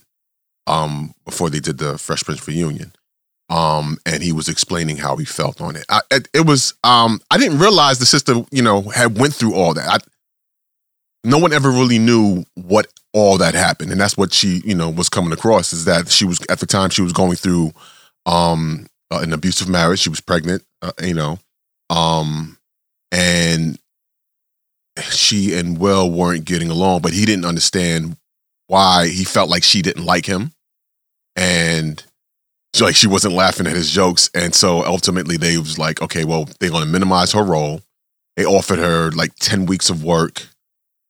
um, 0.69 1.13
before 1.25 1.49
they 1.49 1.59
did 1.59 1.77
the 1.79 1.97
Fresh 1.97 2.23
Prince 2.23 2.47
reunion. 2.47 2.93
Um, 3.49 3.97
and 4.05 4.21
he 4.21 4.31
was 4.31 4.47
explaining 4.47 4.97
how 4.97 5.17
he 5.17 5.25
felt 5.25 5.59
on 5.59 5.75
it. 5.75 5.85
I, 5.89 6.01
it, 6.11 6.27
it 6.33 6.45
was 6.45 6.75
um, 6.83 7.19
I 7.31 7.39
didn't 7.39 7.57
realize 7.57 7.97
the 7.97 8.05
sister, 8.05 8.35
you 8.51 8.61
know, 8.61 8.81
had 8.83 9.17
went 9.17 9.33
through 9.33 9.55
all 9.55 9.73
that. 9.73 9.89
I, 9.89 9.97
no 11.23 11.39
one 11.39 11.51
ever 11.51 11.69
really 11.69 11.97
knew 11.97 12.45
what 12.53 12.88
all 13.11 13.39
that 13.39 13.55
happened, 13.55 13.91
and 13.91 13.99
that's 13.99 14.15
what 14.15 14.31
she, 14.31 14.61
you 14.63 14.75
know, 14.75 14.89
was 14.89 15.09
coming 15.09 15.33
across 15.33 15.73
is 15.73 15.85
that 15.85 16.09
she 16.09 16.25
was 16.25 16.39
at 16.47 16.59
the 16.59 16.67
time 16.67 16.91
she 16.91 17.01
was 17.01 17.11
going 17.11 17.35
through 17.35 17.71
um 18.25 18.85
uh, 19.11 19.19
an 19.19 19.33
abusive 19.33 19.69
marriage 19.69 19.99
she 19.99 20.09
was 20.09 20.21
pregnant 20.21 20.63
uh, 20.81 20.91
you 21.01 21.13
know 21.13 21.39
um 21.89 22.57
and 23.11 23.79
she 25.09 25.57
and 25.57 25.79
will 25.79 26.11
weren't 26.11 26.45
getting 26.45 26.69
along 26.69 27.01
but 27.01 27.13
he 27.13 27.25
didn't 27.25 27.45
understand 27.45 28.17
why 28.67 29.07
he 29.07 29.23
felt 29.23 29.49
like 29.49 29.63
she 29.63 29.81
didn't 29.81 30.05
like 30.05 30.25
him 30.25 30.51
and 31.39 32.03
like 32.81 32.96
she 32.96 33.08
wasn't 33.08 33.34
laughing 33.34 33.65
at 33.65 33.75
his 33.75 33.89
jokes. 33.89 34.29
And 34.36 34.53
so 34.53 34.86
ultimately 34.86 35.38
they 35.38 35.58
was 35.58 35.79
like 35.79 36.01
okay 36.01 36.25
well 36.25 36.48
they're 36.60 36.69
to 36.69 36.86
minimize 36.86 37.31
her 37.31 37.43
role. 37.43 37.81
They 38.36 38.46
offered 38.46 38.79
her 38.79 39.12
like 39.12 39.34
10 39.36 39.65
weeks 39.65 39.89
of 39.89 40.03
work 40.03 40.43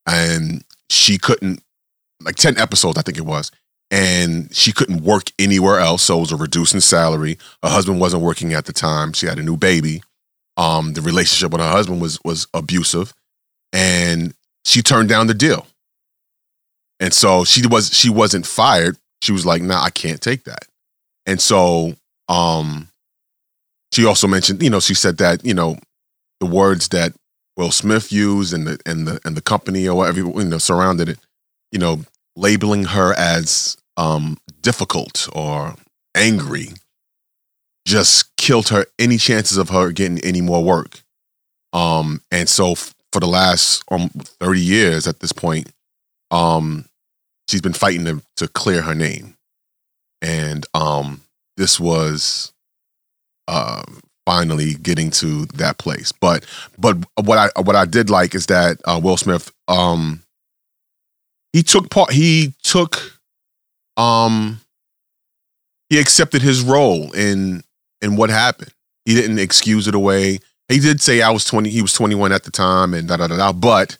and 0.06 0.64
she 0.88 1.18
couldn't 1.18 1.62
like 2.22 2.34
10 2.34 2.58
episodes 2.58 2.98
i 2.98 3.02
think 3.02 3.16
it 3.16 3.24
was 3.24 3.52
and 3.90 4.54
she 4.54 4.72
couldn't 4.72 5.02
work 5.02 5.30
anywhere 5.38 5.80
else. 5.80 6.02
So 6.02 6.18
it 6.18 6.20
was 6.20 6.32
a 6.32 6.36
reducing 6.36 6.80
salary. 6.80 7.38
Her 7.62 7.68
husband 7.68 8.00
wasn't 8.00 8.22
working 8.22 8.52
at 8.52 8.66
the 8.66 8.72
time. 8.72 9.12
She 9.12 9.26
had 9.26 9.38
a 9.38 9.42
new 9.42 9.56
baby. 9.56 10.02
Um 10.56 10.94
the 10.94 11.02
relationship 11.02 11.52
with 11.52 11.60
her 11.60 11.70
husband 11.70 12.00
was 12.00 12.18
was 12.24 12.46
abusive 12.54 13.12
and 13.72 14.34
she 14.64 14.82
turned 14.82 15.08
down 15.08 15.26
the 15.26 15.34
deal. 15.34 15.66
And 17.00 17.12
so 17.12 17.44
she 17.44 17.66
was 17.66 17.92
she 17.94 18.10
wasn't 18.10 18.46
fired 18.46 18.96
she 19.22 19.32
was 19.32 19.46
like 19.46 19.62
nah 19.62 19.82
i 19.82 19.90
can't 19.90 20.20
take 20.20 20.44
that 20.44 20.66
and 21.26 21.40
so 21.40 21.94
um 22.28 22.88
she 23.92 24.04
also 24.04 24.26
mentioned 24.26 24.62
you 24.62 24.70
know 24.70 24.80
she 24.80 24.94
said 24.94 25.18
that 25.18 25.44
you 25.44 25.54
know 25.54 25.76
the 26.40 26.46
words 26.46 26.88
that 26.88 27.12
will 27.56 27.70
smith 27.70 28.12
used 28.12 28.52
and 28.54 28.66
the 28.66 28.78
and 28.86 29.06
the 29.06 29.20
and 29.24 29.36
the 29.36 29.42
company 29.42 29.86
or 29.88 29.96
whatever 29.96 30.20
you 30.20 30.44
know 30.44 30.58
surrounded 30.58 31.08
it 31.08 31.18
you 31.72 31.78
know 31.78 32.00
labeling 32.36 32.84
her 32.84 33.12
as 33.14 33.76
um, 33.96 34.38
difficult 34.62 35.28
or 35.34 35.74
angry 36.14 36.68
just 37.86 38.34
killed 38.36 38.68
her 38.68 38.86
any 38.98 39.18
chances 39.18 39.56
of 39.56 39.70
her 39.70 39.92
getting 39.92 40.20
any 40.20 40.40
more 40.40 40.62
work. 40.62 41.00
Um, 41.72 42.20
and 42.30 42.48
so 42.48 42.72
f- 42.72 42.94
for 43.12 43.20
the 43.20 43.26
last 43.26 43.82
um, 43.90 44.08
30 44.08 44.60
years 44.60 45.06
at 45.06 45.20
this 45.20 45.32
point, 45.32 45.70
um, 46.30 46.86
she's 47.50 47.60
been 47.60 47.72
fighting 47.72 48.04
to, 48.04 48.22
to 48.36 48.48
clear 48.48 48.82
her 48.82 48.94
name. 48.94 49.36
And 50.22 50.66
um, 50.74 51.22
this 51.56 51.80
was 51.80 52.52
uh, 53.48 53.82
finally 54.26 54.74
getting 54.74 55.10
to 55.10 55.46
that 55.46 55.78
place. 55.78 56.12
But 56.12 56.44
but 56.78 56.96
what 57.22 57.38
I 57.38 57.60
what 57.60 57.76
I 57.76 57.84
did 57.84 58.10
like 58.10 58.34
is 58.34 58.46
that 58.46 58.80
uh, 58.84 59.00
Will 59.02 59.16
Smith 59.16 59.50
um, 59.68 60.22
he 61.52 61.62
took 61.62 61.90
part 61.90 62.12
he 62.12 62.54
took 62.62 63.18
um 63.96 64.60
he 65.88 65.98
accepted 65.98 66.42
his 66.42 66.62
role 66.62 67.10
in 67.12 67.62
in 68.02 68.16
what 68.16 68.30
happened 68.30 68.72
he 69.04 69.14
didn't 69.14 69.38
excuse 69.38 69.88
it 69.88 69.94
away 69.94 70.38
he 70.68 70.78
did 70.78 71.00
say 71.00 71.22
i 71.22 71.30
was 71.30 71.44
20 71.44 71.68
he 71.68 71.82
was 71.82 71.92
21 71.92 72.32
at 72.32 72.44
the 72.44 72.50
time 72.50 72.94
and 72.94 73.08
da 73.08 73.16
da 73.16 73.26
da 73.26 73.36
da 73.36 73.52
but 73.52 73.98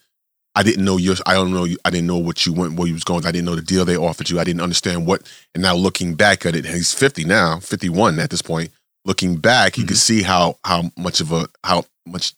i 0.54 0.62
didn't 0.62 0.84
know 0.84 0.96
your 0.96 1.16
i 1.26 1.34
don't 1.34 1.52
know 1.52 1.64
you 1.64 1.76
i 1.84 1.90
didn't 1.90 2.06
know 2.06 2.18
what 2.18 2.44
you 2.44 2.52
went 2.52 2.78
where 2.78 2.88
you 2.88 2.94
was 2.94 3.04
going 3.04 3.24
i 3.26 3.32
didn't 3.32 3.46
know 3.46 3.56
the 3.56 3.62
deal 3.62 3.84
they 3.84 3.96
offered 3.96 4.28
you 4.30 4.40
i 4.40 4.44
didn't 4.44 4.60
understand 4.60 5.06
what 5.06 5.22
and 5.54 5.62
now 5.62 5.74
looking 5.74 6.14
back 6.14 6.44
at 6.44 6.54
it 6.56 6.64
he's 6.64 6.92
50 6.92 7.24
now 7.24 7.58
51 7.60 8.18
at 8.18 8.30
this 8.30 8.42
point 8.42 8.70
looking 9.04 9.36
back, 9.36 9.78
you 9.78 9.86
could 9.86 9.96
see 9.96 10.22
how 10.22 10.58
how 10.64 10.90
much 10.96 11.20
of 11.20 11.32
a 11.32 11.48
how 11.64 11.84
much 12.06 12.34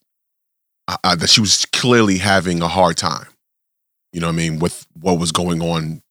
uh, 0.89 0.97
uh, 1.05 1.17
that 1.17 1.31
she 1.31 1.41
was 1.41 1.65
clearly 1.67 2.19
having 2.19 2.63
a 2.63 2.69
hard 2.69 2.97
time. 2.97 3.27
You 4.13 4.21
know 4.21 4.29
what 4.29 4.35
I 4.35 4.37
mean 4.37 4.59
with 4.59 4.87
what 5.01 5.19
was 5.19 5.33
going 5.33 5.63
on 5.63 6.03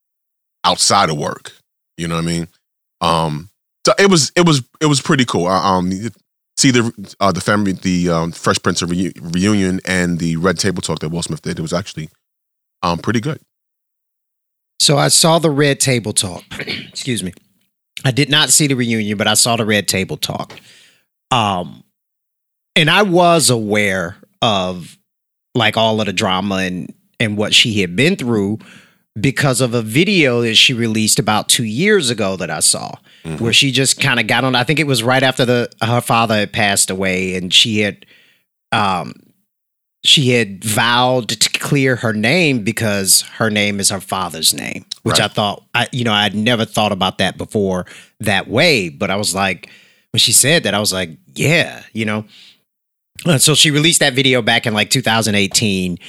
outside 0.63 1.09
of 1.09 1.17
work. 1.17 1.51
You 1.97 2.07
know 2.07 2.15
what 2.15 2.23
I 2.23 2.27
mean. 2.27 2.47
Um, 2.99 3.49
so 3.85 3.93
it 3.99 4.09
was 4.09 4.31
it 4.35 4.45
was 4.45 4.63
it 4.79 4.87
was 4.87 5.01
pretty 5.01 5.25
cool. 5.25 5.47
Um, 5.47 5.91
see 6.61 6.71
the 6.71 7.15
uh, 7.19 7.31
the 7.31 7.41
family 7.41 7.73
the 7.73 8.09
um, 8.09 8.31
Fresh 8.31 8.61
Prince 8.63 8.81
of 8.81 8.89
Reu- 8.89 9.33
reunion 9.33 9.79
and 9.85 10.19
the 10.19 10.37
Red 10.37 10.59
Table 10.59 10.81
Talk 10.81 10.99
that 10.99 11.09
Will 11.09 11.23
Smith 11.23 11.41
did. 11.41 11.57
It 11.57 11.61
was 11.61 11.73
actually 11.73 12.09
um 12.83 12.99
pretty 12.99 13.19
good. 13.19 13.39
So 14.79 14.97
I 14.97 15.09
saw 15.09 15.39
the 15.39 15.51
Red 15.51 15.79
Table 15.79 16.13
Talk. 16.13 16.43
Excuse 16.59 17.23
me. 17.23 17.33
I 18.03 18.11
did 18.11 18.29
not 18.29 18.49
see 18.49 18.67
the 18.67 18.75
reunion, 18.75 19.17
but 19.17 19.27
I 19.27 19.35
saw 19.35 19.55
the 19.55 19.65
Red 19.65 19.87
Table 19.87 20.17
Talk. 20.17 20.59
Um, 21.29 21.83
and 22.75 22.89
I 22.89 23.03
was 23.03 23.49
aware 23.49 24.17
of 24.41 24.97
like 25.53 25.77
all 25.77 25.99
of 25.99 26.07
the 26.07 26.13
drama 26.13 26.55
and 26.55 26.93
and 27.19 27.37
what 27.37 27.53
she 27.53 27.81
had 27.81 27.95
been 27.95 28.15
through 28.15 28.59
because 29.19 29.61
of 29.61 29.73
a 29.73 29.81
video 29.81 30.41
that 30.41 30.55
she 30.55 30.73
released 30.73 31.19
about 31.19 31.49
two 31.49 31.65
years 31.65 32.09
ago 32.09 32.35
that 32.37 32.49
I 32.49 32.61
saw, 32.61 32.95
where 33.23 33.53
she 33.53 33.71
just 33.71 33.99
kind 33.99 34.19
of 34.19 34.27
got 34.27 34.43
on. 34.43 34.55
I 34.55 34.63
think 34.63 34.79
it 34.79 34.87
was 34.87 35.03
right 35.03 35.23
after 35.23 35.45
the 35.45 35.69
her 35.81 36.01
father 36.01 36.35
had 36.35 36.53
passed 36.53 36.89
away, 36.89 37.35
and 37.35 37.53
she 37.53 37.79
had 37.79 38.05
um 38.71 39.13
she 40.03 40.31
had 40.31 40.63
vowed 40.63 41.29
to 41.29 41.59
clear 41.59 41.95
her 41.97 42.13
name 42.13 42.63
because 42.63 43.21
her 43.35 43.49
name 43.49 43.79
is 43.79 43.89
her 43.89 43.99
father's 44.01 44.53
name, 44.53 44.85
which 45.03 45.19
I 45.19 45.27
thought 45.27 45.63
I 45.75 45.87
you 45.91 46.03
know 46.03 46.13
I'd 46.13 46.35
never 46.35 46.65
thought 46.65 46.91
about 46.91 47.19
that 47.19 47.37
before 47.37 47.85
that 48.19 48.47
way, 48.47 48.89
but 48.89 49.11
I 49.11 49.15
was 49.15 49.35
like 49.35 49.69
when 50.11 50.19
she 50.19 50.31
said 50.31 50.63
that 50.63 50.73
I 50.73 50.79
was 50.79 50.93
like 50.93 51.11
yeah, 51.35 51.83
you 51.93 52.05
know. 52.05 52.25
Uh, 53.25 53.37
so 53.37 53.53
she 53.53 53.69
released 53.69 53.99
that 53.99 54.13
video 54.13 54.41
back 54.41 54.65
in 54.65 54.73
like 54.73 54.89
2018 54.89 55.99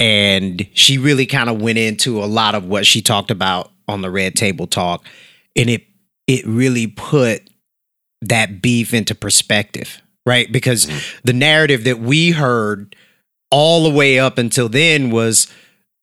and 0.00 0.66
she 0.72 0.98
really 0.98 1.24
kind 1.24 1.48
of 1.48 1.62
went 1.62 1.78
into 1.78 2.22
a 2.22 2.26
lot 2.26 2.56
of 2.56 2.64
what 2.64 2.84
she 2.84 3.00
talked 3.00 3.30
about 3.30 3.70
on 3.86 4.02
the 4.02 4.10
red 4.10 4.34
table 4.34 4.66
talk 4.66 5.04
and 5.54 5.70
it 5.70 5.84
it 6.26 6.46
really 6.46 6.86
put 6.86 7.48
that 8.22 8.60
beef 8.62 8.92
into 8.94 9.14
perspective 9.14 10.00
right? 10.26 10.50
Because 10.50 10.86
mm-hmm. 10.86 11.20
the 11.24 11.32
narrative 11.32 11.84
that 11.84 12.00
we 12.00 12.32
heard 12.32 12.94
all 13.50 13.84
the 13.84 13.96
way 13.96 14.18
up 14.18 14.36
until 14.36 14.68
then 14.68 15.10
was 15.10 15.46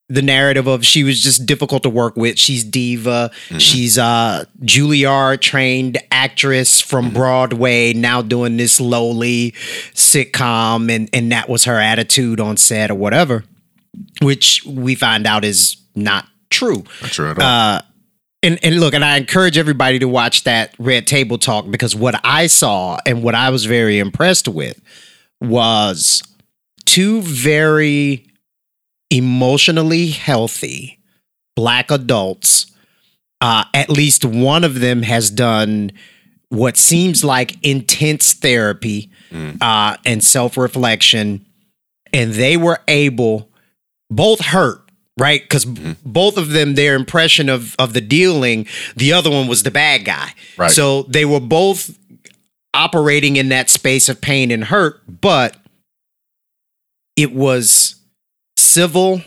the 0.09 0.21
narrative 0.21 0.65
of 0.67 0.85
she 0.85 1.03
was 1.03 1.21
just 1.21 1.45
difficult 1.45 1.83
to 1.83 1.89
work 1.89 2.15
with. 2.15 2.39
She's 2.39 2.63
diva. 2.63 3.31
Mm-hmm. 3.47 3.57
She's 3.57 3.97
a 3.97 4.47
juilliard 4.61 5.41
trained 5.41 5.97
actress 6.09 6.79
from 6.79 7.05
mm-hmm. 7.05 7.15
broadway 7.15 7.93
now 7.93 8.21
doing 8.21 8.57
this 8.57 8.79
lowly 8.79 9.51
sitcom 9.93 10.93
and 10.93 11.09
and 11.13 11.31
that 11.31 11.49
was 11.49 11.65
her 11.65 11.79
attitude 11.79 12.39
on 12.39 12.57
set 12.57 12.89
or 12.89 12.95
whatever 12.95 13.43
which 14.21 14.63
we 14.65 14.95
find 14.95 15.27
out 15.27 15.43
is 15.43 15.77
not 15.95 16.25
true. 16.49 16.83
Not 17.01 17.11
sure 17.11 17.27
at 17.27 17.39
all. 17.39 17.43
uh, 17.43 17.81
and 18.43 18.59
and 18.61 18.79
look, 18.79 18.93
and 18.93 19.03
I 19.03 19.17
encourage 19.17 19.57
everybody 19.57 19.97
to 19.99 20.07
watch 20.07 20.43
that 20.43 20.75
Red 20.77 21.07
Table 21.07 21.37
Talk 21.37 21.71
because 21.71 21.95
what 21.95 22.19
I 22.23 22.47
saw 22.47 22.99
and 23.05 23.23
what 23.23 23.33
I 23.33 23.49
was 23.49 23.65
very 23.65 23.97
impressed 23.97 24.47
with 24.47 24.79
was 25.41 26.21
two 26.85 27.21
very 27.21 28.27
emotionally 29.09 30.07
healthy 30.07 30.99
black 31.55 31.89
adults. 31.89 32.67
Uh, 33.41 33.65
at 33.73 33.89
least 33.89 34.23
one 34.23 34.63
of 34.63 34.79
them 34.79 35.01
has 35.01 35.29
done 35.29 35.91
what 36.49 36.77
seems 36.77 37.23
like 37.23 37.57
intense 37.65 38.33
therapy 38.33 39.09
uh, 39.61 39.97
and 40.05 40.23
self 40.23 40.55
reflection, 40.57 41.45
and 42.13 42.33
they 42.33 42.55
were 42.55 42.79
able, 42.87 43.49
both 44.09 44.39
hurt, 44.39 44.82
right? 45.17 45.41
Because 45.41 45.65
both 45.65 46.37
of 46.37 46.49
them, 46.49 46.75
their 46.75 46.95
impression 46.95 47.49
of 47.49 47.75
of 47.79 47.93
the 47.93 48.01
dealing, 48.01 48.67
the 48.95 49.13
other 49.13 49.29
one 49.29 49.47
was 49.47 49.63
the 49.63 49.71
bad 49.71 50.05
guy. 50.05 50.33
Right. 50.57 50.71
So 50.71 51.03
they 51.03 51.25
were 51.25 51.39
both 51.39 51.97
operating 52.73 53.35
in 53.35 53.49
that 53.49 53.69
space 53.69 54.09
of 54.09 54.19
pain 54.21 54.51
and 54.51 54.63
hurt, 54.65 55.01
but 55.21 55.55
it 57.15 57.33
was 57.33 57.95
civil, 58.57 59.21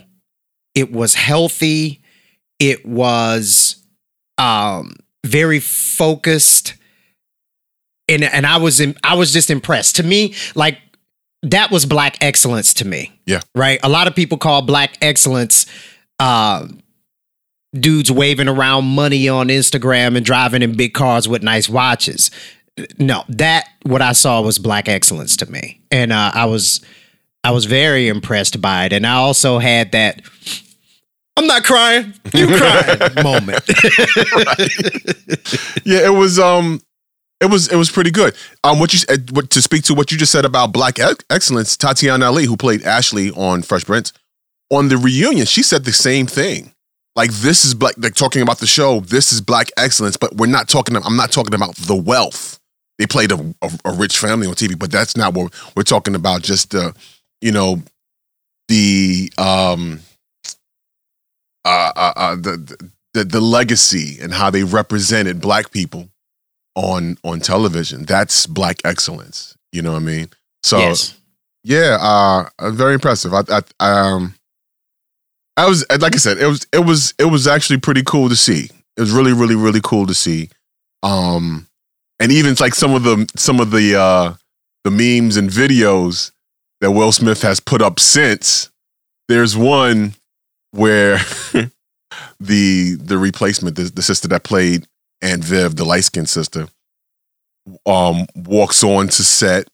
it 0.75 0.93
was 0.93 1.15
healthy, 1.15 2.03
it 2.59 2.85
was 2.87 3.77
um 4.39 4.93
very 5.25 5.61
focused 5.61 6.75
and 8.09 8.23
and 8.23 8.47
I 8.47 8.59
was 8.59 8.81
in, 8.81 8.97
I 9.03 9.15
was 9.15 9.33
just 9.33 9.51
impressed. 9.51 9.97
To 9.97 10.03
me, 10.03 10.35
like 10.55 10.79
that 11.43 11.71
was 11.71 11.87
black 11.87 12.17
excellence 12.21 12.75
to 12.75 12.87
me. 12.87 13.19
Yeah. 13.27 13.41
Right? 13.55 13.79
A 13.83 13.89
lot 13.89 14.07
of 14.07 14.15
people 14.15 14.39
call 14.39 14.63
black 14.63 14.97
excellence 15.03 15.67
uh 16.19 16.67
dudes 17.75 18.11
waving 18.11 18.49
around 18.49 18.87
money 18.87 19.29
on 19.29 19.49
Instagram 19.49 20.17
and 20.17 20.25
driving 20.25 20.63
in 20.63 20.77
big 20.77 20.95
cars 20.95 21.29
with 21.29 21.43
nice 21.43 21.69
watches. 21.69 22.31
No, 22.99 23.25
that 23.29 23.69
what 23.83 24.03
I 24.03 24.13
saw 24.13 24.41
was 24.41 24.59
black 24.59 24.89
excellence 24.89 25.37
to 25.39 25.51
me. 25.51 25.81
And 25.91 26.13
uh 26.13 26.31
I 26.35 26.47
was 26.47 26.81
I 27.45 27.51
was 27.53 27.65
very 27.67 28.09
impressed 28.09 28.61
by 28.61 28.87
it. 28.87 28.93
And 28.93 29.07
I 29.07 29.15
also 29.15 29.59
had 29.59 29.93
that 29.93 30.23
I'm 31.39 31.47
not 31.47 31.65
crying, 31.65 32.15
you 32.33 32.47
crying 32.47 33.15
moment. 33.23 33.63
yeah, 35.85 36.07
it 36.07 36.15
was 36.15 36.39
um 36.39 36.81
it 37.41 37.47
was 37.47 37.69
it 37.69 37.77
was 37.77 37.91
pretty 37.91 38.11
good. 38.11 38.35
Um 38.65 38.79
what 38.79 38.93
you 38.93 39.01
uh, 39.09 39.19
what 39.33 39.51
to 39.51 39.63
speak 39.63 39.85
to 39.85 39.95
what 39.95 40.11
you 40.11 40.19
just 40.19 40.33
said 40.33 40.45
about 40.45 40.73
black 40.73 40.99
ex- 40.99 41.25
excellence, 41.31 41.77
Tatyana 41.77 42.27
Ali 42.27 42.47
who 42.47 42.57
played 42.57 42.83
Ashley 42.83 43.31
on 43.31 43.63
Fresh 43.63 43.85
Prince 43.85 44.13
on 44.71 44.89
the 44.89 44.97
reunion, 44.97 45.47
she 45.47 45.63
said 45.63 45.85
the 45.85 45.93
same 45.93 46.27
thing. 46.27 46.73
Like 47.15 47.31
this 47.31 47.65
is 47.65 47.75
black 47.75 47.95
like 47.99 48.15
talking 48.15 48.43
about 48.43 48.59
the 48.59 48.67
show, 48.67 49.01
this 49.01 49.33
is 49.33 49.41
black 49.41 49.71
excellence, 49.77 50.17
but 50.17 50.35
we're 50.37 50.47
not 50.47 50.69
talking 50.69 50.97
I'm 50.97 51.17
not 51.17 51.33
talking 51.33 51.55
about 51.55 51.77
the 51.77 51.97
wealth. 51.97 52.59
They 52.99 53.07
played 53.07 53.33
a, 53.33 53.55
a, 53.63 53.71
a 53.87 53.93
rich 53.93 54.19
family 54.19 54.47
on 54.47 54.55
TV, 54.55 54.79
but 54.79 54.91
that's 54.91 55.17
not 55.17 55.35
what 55.35 55.53
we're 55.77 55.83
talking 55.83 56.15
about 56.15 56.43
just 56.43 56.71
the 56.71 56.95
you 57.41 57.53
know 57.53 57.83
the 58.69 59.33
um 59.39 60.01
uh, 61.65 61.93
uh, 61.97 62.13
uh 62.17 62.37
the, 62.37 62.91
the 63.15 63.25
the 63.25 63.41
legacy 63.41 64.19
and 64.21 64.33
how 64.33 64.51
they 64.51 64.65
represented 64.65 65.41
black 65.41 65.71
people 65.71 66.09
on 66.77 67.19
on 67.25 67.41
television. 67.41 68.05
That's 68.05 68.47
black 68.47 68.77
excellence. 68.85 69.57
You 69.73 69.83
know 69.83 69.93
what 69.93 70.03
I 70.03 70.05
mean? 70.05 70.29
So 70.63 70.79
yes. 70.79 71.19
yeah, 71.65 71.97
uh, 72.01 72.49
uh, 72.59 72.71
very 72.71 72.95
impressive. 72.95 73.35
I, 73.35 73.43
I 73.49 73.63
um, 73.81 74.35
I 75.57 75.67
was 75.67 75.85
like 75.91 76.15
I 76.15 76.19
said, 76.19 76.39
it 76.39 76.47
was 76.47 76.67
it 76.73 76.85
was 76.85 77.15
it 77.19 77.25
was 77.25 77.49
actually 77.49 77.81
pretty 77.81 78.03
cool 78.05 78.29
to 78.29 78.37
see. 78.37 78.71
It 78.97 79.01
was 79.01 79.11
really 79.11 79.33
really 79.33 79.57
really 79.57 79.81
cool 79.83 80.07
to 80.07 80.15
see. 80.15 80.51
Um, 81.03 81.67
and 82.21 82.31
even 82.31 82.55
like 82.61 82.75
some 82.75 82.95
of 82.95 83.03
the 83.03 83.29
some 83.37 83.59
of 83.59 83.71
the 83.71 83.99
uh 83.99 84.35
the 84.85 84.91
memes 84.91 85.37
and 85.37 85.51
videos 85.51 86.31
that 86.81 86.93
Will 86.93 87.13
Smith 87.13 87.43
has 87.43 87.59
put 87.59 87.83
up 87.83 87.99
since. 87.99 88.71
There's 89.29 89.57
one 89.57 90.15
where 90.71 91.17
the 92.41 92.95
the 92.95 93.19
replacement, 93.19 93.77
the, 93.77 93.85
the 93.85 94.03
sister 94.03 94.29
that 94.29 94.45
played 94.45 94.87
Aunt 95.23 95.45
Viv, 95.45 95.77
the 95.77 95.85
light 95.85 96.05
skinned 96.05 96.29
sister, 96.29 96.69
um, 97.85 98.27
walks 98.35 98.85
on 98.85 99.09
to 99.09 99.25
set 99.25 99.69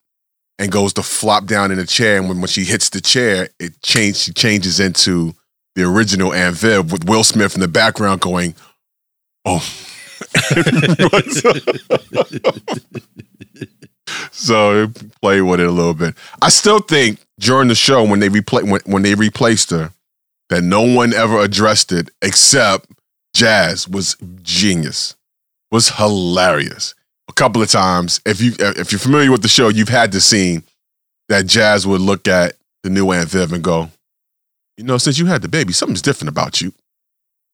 and 0.58 0.70
goes 0.70 0.92
to 0.94 1.02
flop 1.02 1.46
down 1.46 1.72
in 1.72 1.78
a 1.78 1.86
chair. 1.86 2.18
And 2.18 2.28
when, 2.28 2.40
when 2.40 2.48
she 2.48 2.64
hits 2.64 2.90
the 2.90 3.00
chair, 3.00 3.48
it 3.58 3.80
change 3.82 4.16
she 4.16 4.32
changes 4.32 4.80
into 4.80 5.34
the 5.74 5.84
original 5.84 6.32
Aunt 6.32 6.56
Viv 6.56 6.92
with 6.92 7.08
Will 7.08 7.24
Smith 7.24 7.54
in 7.54 7.60
the 7.60 7.68
background 7.68 8.20
going, 8.20 8.54
"Oh." 9.44 9.66
so 14.30 14.88
play 15.20 15.40
with 15.40 15.60
it 15.60 15.66
a 15.66 15.70
little 15.70 15.94
bit. 15.94 16.14
I 16.40 16.48
still 16.48 16.80
think 16.80 17.20
during 17.40 17.68
the 17.68 17.74
show 17.74 18.04
when 18.04 18.20
they 18.20 18.28
repla- 18.28 18.70
when, 18.70 18.80
when 18.84 19.02
they 19.02 19.14
replaced 19.14 19.70
her, 19.70 19.92
that 20.48 20.62
no 20.62 20.82
one 20.82 21.14
ever 21.14 21.40
addressed 21.40 21.92
it 21.92 22.10
except 22.20 22.90
Jazz 23.34 23.88
was 23.88 24.16
genius, 24.42 25.16
was 25.72 25.88
hilarious. 25.88 26.94
A 27.28 27.32
couple 27.32 27.62
of 27.62 27.70
times, 27.70 28.20
if 28.26 28.40
you 28.40 28.52
if 28.58 28.92
you're 28.92 28.98
familiar 28.98 29.32
with 29.32 29.42
the 29.42 29.48
show, 29.48 29.68
you've 29.68 29.88
had 29.88 30.12
the 30.12 30.20
scene 30.20 30.62
that 31.28 31.46
Jazz 31.46 31.86
would 31.86 32.00
look 32.00 32.28
at 32.28 32.54
the 32.82 32.90
new 32.90 33.10
Aunt 33.10 33.30
Viv 33.30 33.52
and 33.52 33.64
go, 33.64 33.90
"You 34.76 34.84
know, 34.84 34.98
since 34.98 35.18
you 35.18 35.26
had 35.26 35.40
the 35.40 35.48
baby, 35.48 35.72
something's 35.72 36.02
different 36.02 36.28
about 36.28 36.60
you." 36.60 36.74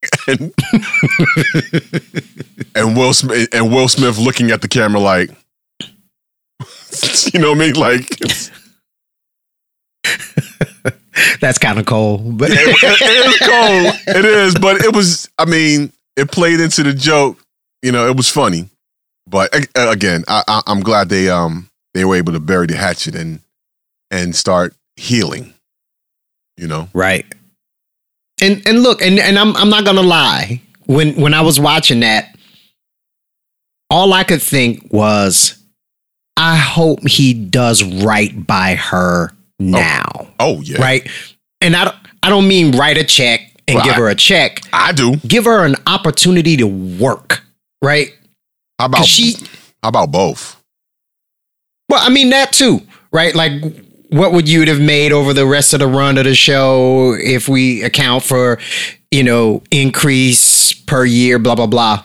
and 0.28 0.52
and 2.74 2.96
Will 2.96 3.14
Smith 3.14 3.48
and 3.52 3.72
Will 3.72 3.88
Smith 3.88 4.18
looking 4.18 4.50
at 4.50 4.62
the 4.62 4.68
camera 4.68 5.00
like, 5.00 5.30
you 7.32 7.40
know 7.40 7.52
what 7.52 7.58
I 7.58 7.60
mean, 7.60 7.74
like. 7.74 8.08
That's 11.40 11.58
kind 11.58 11.78
of 11.78 11.86
cold, 11.86 12.38
but 12.38 12.50
it, 12.50 12.58
it 12.58 13.26
is 13.26 13.38
cold. 13.38 13.94
It 14.16 14.24
is, 14.24 14.54
but 14.54 14.84
it 14.84 14.94
was. 14.94 15.28
I 15.38 15.44
mean, 15.44 15.92
it 16.16 16.30
played 16.30 16.60
into 16.60 16.82
the 16.82 16.92
joke. 16.92 17.38
You 17.82 17.92
know, 17.92 18.08
it 18.08 18.16
was 18.16 18.28
funny. 18.30 18.68
But 19.28 19.54
again, 19.76 20.24
I, 20.26 20.42
I, 20.48 20.62
I'm 20.66 20.80
glad 20.80 21.08
they 21.08 21.28
um 21.28 21.68
they 21.94 22.04
were 22.04 22.16
able 22.16 22.32
to 22.32 22.40
bury 22.40 22.66
the 22.66 22.76
hatchet 22.76 23.14
and 23.14 23.40
and 24.10 24.34
start 24.34 24.74
healing. 24.96 25.52
You 26.56 26.66
know, 26.68 26.88
Right. 26.92 27.24
And 28.40 28.66
and 28.66 28.82
look, 28.82 29.02
and, 29.02 29.18
and 29.18 29.38
I'm 29.38 29.56
I'm 29.56 29.68
not 29.68 29.84
gonna 29.84 30.02
lie. 30.02 30.60
When 30.86 31.14
when 31.20 31.34
I 31.34 31.40
was 31.42 31.60
watching 31.60 32.00
that, 32.00 32.34
all 33.90 34.12
I 34.12 34.24
could 34.24 34.42
think 34.42 34.92
was, 34.92 35.58
I 36.36 36.56
hope 36.56 37.06
he 37.06 37.34
does 37.34 37.82
right 37.82 38.46
by 38.46 38.74
her 38.76 39.32
now. 39.58 40.28
oh 40.40 40.60
yeah, 40.62 40.80
Right. 40.80 41.08
And 41.60 41.74
I 41.76 41.84
don't 41.84 41.96
I 42.22 42.28
don't 42.30 42.46
mean 42.48 42.76
write 42.76 42.96
a 42.96 43.04
check 43.04 43.40
and 43.66 43.76
Well, 43.76 43.84
give 43.84 43.94
I- 43.94 43.98
her 43.98 44.08
a 44.08 44.14
check. 44.14 44.60
I 44.72 44.92
do. 44.92 45.16
Give 45.16 45.44
her 45.44 45.64
an 45.64 45.74
opportunity 45.86 46.56
to 46.58 46.66
work. 46.66 47.42
Right. 47.82 48.10
How 48.78 48.86
about 48.86 49.06
she 49.06 49.34
how 49.82 49.88
about 49.90 50.10
both? 50.10 50.62
Well, 51.88 52.00
I 52.02 52.10
mean 52.10 52.30
that 52.30 52.52
too, 52.52 52.80
right? 53.12 53.34
Like, 53.34 53.52
what 54.10 54.32
would 54.32 54.48
you 54.48 54.64
have 54.66 54.80
made 54.80 55.12
over 55.12 55.32
the 55.32 55.46
rest 55.46 55.72
of 55.74 55.80
the 55.80 55.86
run 55.86 56.18
of 56.18 56.24
the 56.24 56.34
show 56.34 57.14
if 57.18 57.48
we 57.48 57.82
account 57.82 58.22
for, 58.24 58.58
you 59.10 59.22
know, 59.22 59.62
increase 59.70 60.72
per 60.72 61.04
year, 61.04 61.38
blah 61.38 61.54
blah 61.54 61.66
blah. 61.66 62.04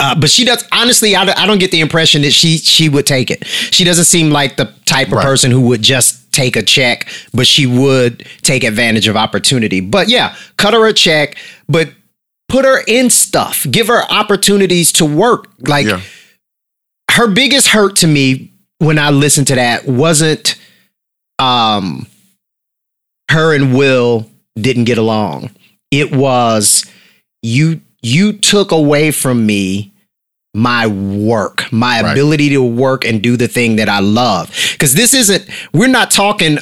Uh, 0.00 0.18
but 0.18 0.30
she 0.30 0.44
does. 0.46 0.66
Honestly, 0.72 1.14
I, 1.14 1.24
don't- 1.26 1.38
I 1.38 1.44
don't 1.46 1.58
get 1.58 1.70
the 1.70 1.80
impression 1.80 2.22
that 2.22 2.32
she 2.32 2.56
she 2.58 2.88
would 2.88 3.06
take 3.06 3.30
it. 3.30 3.44
She 3.46 3.84
doesn't 3.84 4.06
seem 4.06 4.30
like 4.30 4.56
the 4.56 4.72
type 4.86 5.08
of 5.08 5.14
Right. 5.14 5.22
person 5.24 5.50
who 5.50 5.60
would 5.62 5.82
just 5.82 6.32
take 6.32 6.56
a 6.56 6.62
check, 6.62 7.08
but 7.34 7.46
she 7.46 7.66
would 7.66 8.26
take 8.42 8.64
advantage 8.64 9.06
of 9.06 9.16
opportunity. 9.16 9.80
But 9.80 10.08
yeah, 10.08 10.34
cut 10.56 10.72
her 10.72 10.86
a 10.86 10.92
check, 10.94 11.36
but 11.68 11.90
put 12.50 12.64
her 12.66 12.82
in 12.86 13.08
stuff. 13.10 13.66
Give 13.70 13.86
her 13.88 14.02
opportunities 14.10 14.92
to 14.92 15.04
work. 15.06 15.46
Like 15.60 15.86
Yeah. 15.86 16.00
her 17.12 17.28
biggest 17.28 17.68
hurt 17.68 17.96
to 17.96 18.06
me 18.06 18.52
when 18.78 18.98
I 18.98 19.10
listened 19.10 19.46
to 19.48 19.54
that 19.54 19.86
wasn't 19.86 20.56
um 21.38 22.06
her 23.30 23.54
and 23.54 23.74
Will 23.74 24.28
didn't 24.58 24.84
get 24.84 24.98
along. 24.98 25.50
It 25.90 26.12
was 26.14 26.84
you 27.42 27.80
you 28.02 28.32
took 28.32 28.72
away 28.72 29.10
from 29.10 29.46
me 29.46 29.92
my 30.52 30.86
work, 30.88 31.70
my 31.72 32.00
Right. 32.02 32.10
ability 32.10 32.48
to 32.50 32.62
work 32.62 33.04
and 33.04 33.22
do 33.22 33.36
the 33.36 33.46
thing 33.46 33.76
that 33.76 33.88
I 33.88 34.00
love. 34.00 34.50
Cuz 34.78 34.94
this 34.94 35.14
isn't 35.14 35.46
we're 35.72 35.86
not 35.88 36.10
talking 36.10 36.58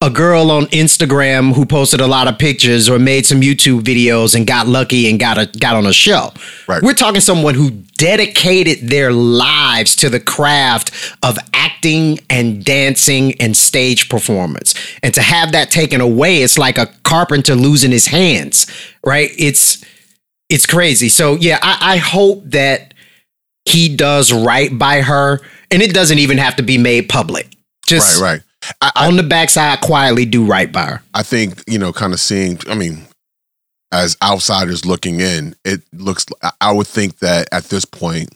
a 0.00 0.10
girl 0.10 0.52
on 0.52 0.66
Instagram 0.66 1.52
who 1.54 1.66
posted 1.66 2.00
a 2.00 2.06
lot 2.06 2.28
of 2.28 2.38
pictures 2.38 2.88
or 2.88 3.00
made 3.00 3.26
some 3.26 3.40
YouTube 3.40 3.80
videos 3.80 4.36
and 4.36 4.46
got 4.46 4.68
lucky 4.68 5.10
and 5.10 5.18
got 5.18 5.38
a 5.38 5.46
got 5.58 5.74
on 5.74 5.86
a 5.86 5.92
show. 5.92 6.32
Right. 6.68 6.80
We're 6.82 6.94
talking 6.94 7.20
someone 7.20 7.54
who 7.54 7.70
dedicated 7.70 8.88
their 8.88 9.12
lives 9.12 9.96
to 9.96 10.08
the 10.08 10.20
craft 10.20 10.92
of 11.24 11.36
acting 11.52 12.20
and 12.30 12.64
dancing 12.64 13.34
and 13.40 13.56
stage 13.56 14.08
performance. 14.08 14.72
And 15.02 15.12
to 15.14 15.20
have 15.20 15.50
that 15.50 15.72
taken 15.72 16.00
away, 16.00 16.42
it's 16.42 16.58
like 16.58 16.78
a 16.78 16.86
carpenter 17.02 17.56
losing 17.56 17.90
his 17.90 18.06
hands, 18.06 18.66
right? 19.04 19.30
It's 19.36 19.84
it's 20.48 20.64
crazy. 20.64 21.08
So 21.08 21.34
yeah, 21.34 21.58
I, 21.60 21.94
I 21.94 21.96
hope 21.96 22.44
that 22.44 22.94
he 23.64 23.94
does 23.94 24.32
right 24.32 24.76
by 24.78 25.02
her, 25.02 25.40
and 25.72 25.82
it 25.82 25.92
doesn't 25.92 26.20
even 26.20 26.38
have 26.38 26.54
to 26.56 26.62
be 26.62 26.78
made 26.78 27.08
public. 27.08 27.48
Just 27.84 28.20
Right, 28.20 28.34
right. 28.34 28.42
I, 28.80 28.92
I, 28.94 29.08
on 29.08 29.16
the 29.16 29.22
backside, 29.22 29.80
quietly 29.80 30.24
do 30.24 30.44
right 30.44 30.70
by 30.70 30.82
her. 30.84 31.02
I 31.14 31.22
think 31.22 31.62
you 31.66 31.78
know, 31.78 31.92
kind 31.92 32.12
of 32.12 32.20
seeing. 32.20 32.58
I 32.68 32.74
mean, 32.74 33.06
as 33.92 34.16
outsiders 34.22 34.84
looking 34.84 35.20
in, 35.20 35.54
it 35.64 35.82
looks. 35.92 36.26
I- 36.60 36.72
would 36.72 36.86
think 36.86 37.18
that 37.18 37.48
at 37.52 37.64
this 37.64 37.84
point, 37.84 38.30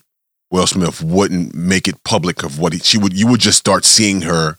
Will 0.51 0.67
Smith 0.67 1.01
wouldn't 1.03 1.53
make 1.53 1.87
it 1.87 2.03
public 2.03 2.43
of 2.43 2.59
what 2.59 2.73
he, 2.73 2.79
she 2.79 2.97
would. 2.97 3.13
You 3.17 3.27
would 3.27 3.39
just 3.41 3.59
start 3.59 3.85
seeing 3.85 4.21
her 4.21 4.57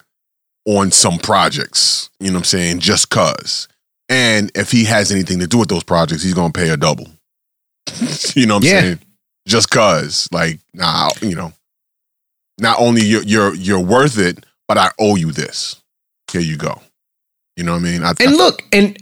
on 0.67 0.91
some 0.91 1.19
projects. 1.19 2.11
You 2.21 2.29
know 2.29 2.35
what 2.35 2.41
I'm 2.41 2.45
saying? 2.45 2.79
Just 2.81 3.11
cause. 3.11 3.69
And 4.09 4.51
if 4.55 4.71
he 4.71 4.85
has 4.85 5.11
anything 5.11 5.39
to 5.41 5.47
do 5.47 5.59
with 5.59 5.69
those 5.69 5.83
projects, 5.85 6.23
he's 6.23 6.35
gonna 6.35 6.53
pay 6.53 6.69
a 6.71 6.77
double. 6.77 7.07
you 8.35 8.47
know 8.47 8.55
what 8.57 8.65
I'm 8.65 8.69
Yeah. 8.71 8.81
saying? 8.81 8.99
Just 9.47 9.69
cause, 9.71 10.27
like, 10.33 10.59
nah, 10.73 11.11
you 11.21 11.35
know, 11.35 11.53
not 12.59 12.79
only 12.81 13.03
you're 13.03 13.23
you're 13.25 13.55
you're 13.55 13.81
worth 13.81 14.17
it, 14.19 14.45
but 14.69 14.79
I 14.79 14.91
owe 14.99 15.17
you 15.17 15.33
this. 15.33 15.77
Here 16.33 16.41
you 16.41 16.57
go. 16.57 16.81
You 17.57 17.65
know 17.65 17.73
what 17.73 17.79
I 17.79 17.83
mean? 17.83 18.03
I, 18.03 18.11
I- 18.11 18.15
And 18.21 18.37
look, 18.37 18.63
and 18.73 18.97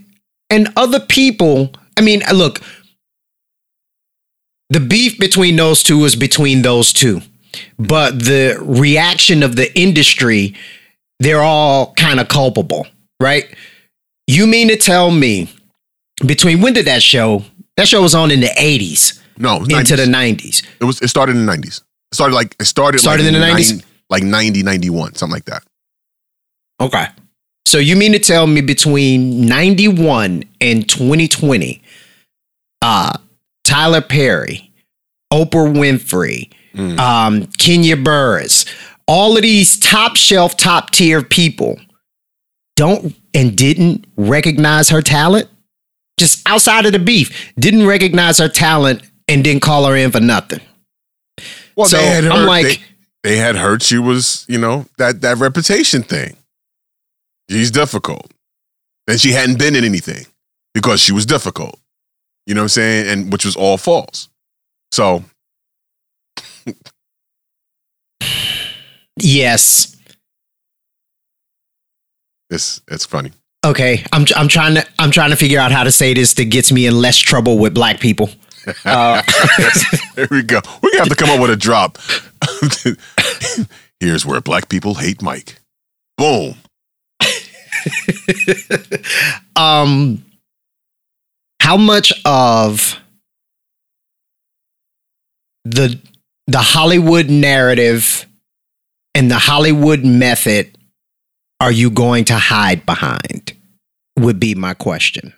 and 0.49 0.69
other 0.77 0.99
people. 0.99 1.71
I 1.97 2.01
mean, 2.01 2.21
look. 2.33 2.61
The 4.69 4.79
beef 4.79 5.19
between 5.19 5.55
those 5.55 5.83
two 5.83 6.03
is 6.05 6.15
between 6.15 6.63
those 6.63 6.93
two, 6.93 7.21
but 7.77 8.17
the 8.19 8.57
reaction 8.59 9.43
of 9.43 9.55
the 9.55 9.71
industry, 9.79 10.55
they're 11.19 11.43
all 11.43 11.93
kind 11.93 12.19
of 12.19 12.27
culpable, 12.27 12.87
right? 13.19 13.45
You 14.25 14.47
mean 14.47 14.69
to 14.69 14.77
tell 14.77 15.11
me 15.11 15.49
between 16.25 16.61
when 16.61 16.73
did 16.73 16.85
that 16.87 17.03
show? 17.03 17.43
That 17.77 17.87
show 17.87 18.01
was 18.01 18.15
on 18.15 18.31
in 18.31 18.39
the 18.39 18.49
eighties 18.57 19.21
no, 19.37 19.57
into 19.57 19.75
90s. 19.75 19.97
the 19.97 20.07
nineties. 20.07 20.63
It 20.79 20.85
was. 20.85 21.01
It 21.01 21.09
started 21.09 21.33
in 21.35 21.45
the 21.45 21.51
nineties. 21.51 21.81
It 22.11 22.15
started 22.15 22.33
like 22.33 22.55
it 22.59 22.65
started. 22.65 22.99
Started 22.99 23.25
like 23.25 23.33
in 23.33 23.39
the 23.39 23.45
90s? 23.45 23.83
Like 24.09 24.23
90, 24.23 24.63
91, 24.63 25.15
something 25.15 25.33
like 25.33 25.45
that. 25.45 25.63
Okay. 26.81 27.07
So 27.65 27.77
you 27.77 27.95
mean 27.95 28.11
to 28.11 28.19
tell 28.19 28.45
me 28.45 28.61
between 28.61 29.45
91 29.45 30.43
and 30.61 30.87
2020, 30.87 31.81
uh, 32.81 33.17
Tyler 33.63 34.01
Perry, 34.01 34.71
Oprah 35.31 35.73
Winfrey, 35.73 36.49
Mm. 36.75 36.97
um, 36.99 37.45
Kenya 37.59 37.95
Barris, 37.95 38.65
all 39.07 39.35
of 39.37 39.43
these 39.43 39.77
top 39.79 40.15
shelf, 40.15 40.57
top 40.57 40.89
tier 40.89 41.21
people 41.21 41.79
don't 42.75 43.15
and 43.35 43.55
didn't 43.55 44.05
recognize 44.17 44.89
her 44.89 45.01
talent? 45.03 45.47
Just 46.19 46.41
outside 46.47 46.85
of 46.87 46.91
the 46.91 46.97
beef, 46.99 47.53
didn't 47.59 47.85
recognize 47.85 48.39
her 48.39 48.49
talent 48.49 49.03
and 49.27 49.43
didn't 49.43 49.61
call 49.61 49.85
her 49.85 49.95
in 49.95 50.09
for 50.11 50.19
nothing. 50.19 50.61
Well, 51.75 51.87
So, 51.87 51.97
they 51.97 52.05
had 52.07 52.25
I'm 52.25 52.45
like- 52.47 52.65
they, 52.65 52.79
they 53.23 53.37
had 53.37 53.55
heard 53.55 53.81
she 53.81 53.97
was, 53.97 54.45
you 54.49 54.57
know, 54.59 54.85
that 54.97 55.21
that 55.21 55.37
reputation 55.37 56.03
thing. 56.03 56.35
She's 57.49 57.71
difficult, 57.71 58.31
and 59.07 59.19
she 59.19 59.31
hadn't 59.31 59.59
been 59.59 59.75
in 59.75 59.83
anything 59.83 60.25
because 60.73 61.01
she 61.01 61.11
was 61.11 61.25
difficult. 61.25 61.79
You 62.45 62.53
know 62.55 62.61
what 62.61 62.65
I'm 62.65 62.69
saying? 62.69 63.07
And 63.09 63.31
which 63.31 63.45
was 63.45 63.55
all 63.55 63.77
false. 63.77 64.29
So 64.91 65.23
Yes. 69.17 69.95
it's 72.49 72.81
it's 72.89 73.05
funny. 73.05 73.31
Okay, 73.65 74.03
I'm 74.11 74.25
I'm 74.35 74.47
trying 74.47 74.75
to 74.75 74.85
I'm 74.99 75.11
trying 75.11 75.29
to 75.29 75.35
figure 75.35 75.59
out 75.59 75.71
how 75.71 75.83
to 75.83 75.91
say 75.91 76.13
this 76.13 76.33
that 76.35 76.45
gets 76.45 76.71
me 76.71 76.85
in 76.87 76.99
less 76.99 77.17
trouble 77.17 77.57
with 77.57 77.73
black 77.73 77.99
people. 77.99 78.29
Uh, 78.85 79.21
There 80.15 80.27
we 80.29 80.43
go. 80.43 80.61
We're 80.81 80.97
have 80.99 81.09
to 81.09 81.15
come 81.15 81.31
up 81.31 81.39
with 81.39 81.49
a 81.49 81.55
drop. 81.55 81.97
Here's 83.99 84.25
where 84.25 84.41
black 84.41 84.69
people 84.69 84.95
hate 84.95 85.21
Mike. 85.21 85.59
Boom. 86.17 86.55
um, 89.55 90.23
how 91.59 91.77
much 91.77 92.13
of 92.25 92.99
the 95.65 95.99
the 96.47 96.59
Hollywood 96.59 97.29
narrative 97.29 98.27
and 99.15 99.31
the 99.31 99.39
Hollywood 99.39 100.05
method 100.05 100.77
are 101.59 101.71
you 101.71 101.89
going 101.89 102.25
to 102.25 102.35
hide 102.35 102.85
behind? 102.85 103.53
Would 104.19 104.39
be 104.39 104.53
my 104.53 104.75
question. 104.75 105.33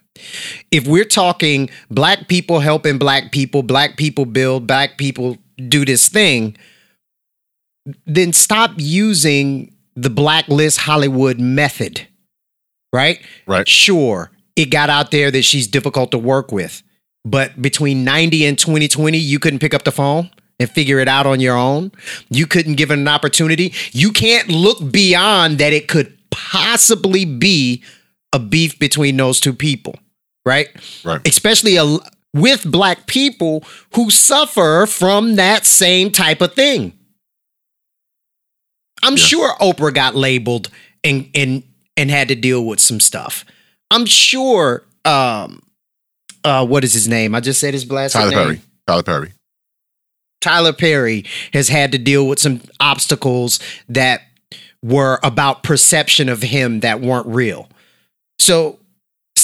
If 0.72 0.88
we're 0.88 1.06
talking 1.06 1.70
black 1.90 2.28
people 2.28 2.60
helping 2.60 2.98
black 2.98 3.32
people, 3.32 3.64
black 3.64 3.98
people 3.98 4.26
build, 4.26 4.68
black 4.68 4.98
people 4.98 5.38
do 5.70 5.86
this 5.86 6.10
thing, 6.10 6.58
then 8.06 8.34
stop 8.34 8.72
using 8.78 9.74
the 9.96 10.10
blacklist 10.10 10.80
Hollywood 10.80 11.40
method, 11.40 12.08
right? 12.92 13.22
Right. 13.46 13.68
Sure, 13.68 14.32
it 14.56 14.66
got 14.66 14.90
out 14.90 15.12
there 15.12 15.32
that 15.32 15.44
she's 15.44 15.68
difficult 15.68 16.12
to 16.12 16.18
work 16.18 16.52
with, 16.52 16.82
but 17.24 17.62
between 17.62 18.04
90 18.04 18.46
and 18.46 18.58
2020, 18.58 19.18
you 19.18 19.40
couldn't 19.40 19.60
pick 19.60 19.74
up 19.74 19.84
the 19.84 19.92
phone 19.92 20.30
and 20.60 20.70
figure 20.70 21.00
it 21.00 21.08
out 21.08 21.26
on 21.26 21.40
your 21.40 21.56
own. 21.58 21.92
You 22.30 22.48
couldn't 22.48 22.76
give 22.76 22.92
it 22.92 22.98
an 22.98 23.08
opportunity. 23.08 23.74
You 23.92 24.12
can't 24.12 24.50
look 24.50 24.92
beyond 24.92 25.58
that 25.58 25.74
it 25.74 25.88
could 25.88 26.18
possibly 26.32 27.26
be 27.26 27.84
a 28.34 28.40
beef 28.40 28.78
between 28.80 29.18
those 29.18 29.40
two 29.40 29.54
people, 29.54 29.96
right? 30.46 30.68
Right. 31.04 31.26
Especially 31.28 31.78
a, 31.78 31.98
with 32.34 32.70
black 32.70 33.08
people 33.08 33.64
who 33.96 34.10
suffer 34.10 34.86
from 34.88 35.36
that 35.36 35.66
same 35.66 36.12
type 36.12 36.42
of 36.42 36.54
thing. 36.54 36.94
I'm 39.04 39.14
Yeah. 39.14 39.24
sure 39.24 39.56
Oprah 39.60 39.94
got 39.94 40.16
labeled 40.16 40.70
and 41.04 41.30
and 41.36 41.64
and 41.98 42.10
had 42.10 42.28
to 42.30 42.36
deal 42.36 42.66
with 42.66 42.80
some 42.80 43.00
stuff. 43.00 43.46
I'm 43.92 44.06
sure 44.06 44.84
um 45.06 45.62
uh 46.44 46.66
what 46.66 46.84
is 46.84 46.94
his 46.94 47.08
name? 47.08 47.36
I 47.36 47.40
just 47.40 47.60
said 47.60 47.74
his 47.74 47.90
last 47.92 48.14
Tyler 48.14 48.32
name. 48.32 48.38
Perry. 48.40 48.62
Tyler 48.88 49.04
Perry. 49.04 49.32
Tyler 50.42 50.74
Perry 50.74 51.26
has 51.54 51.70
had 51.70 51.92
to 51.92 51.98
deal 51.98 52.28
with 52.28 52.40
some 52.40 52.62
obstacles 52.80 53.60
that 53.90 54.22
were 54.84 55.20
about 55.24 55.64
perception 55.64 56.30
of 56.30 56.42
him 56.42 56.82
that 56.82 57.02
weren't 57.02 57.28
real. 57.28 57.68
So 58.40 58.80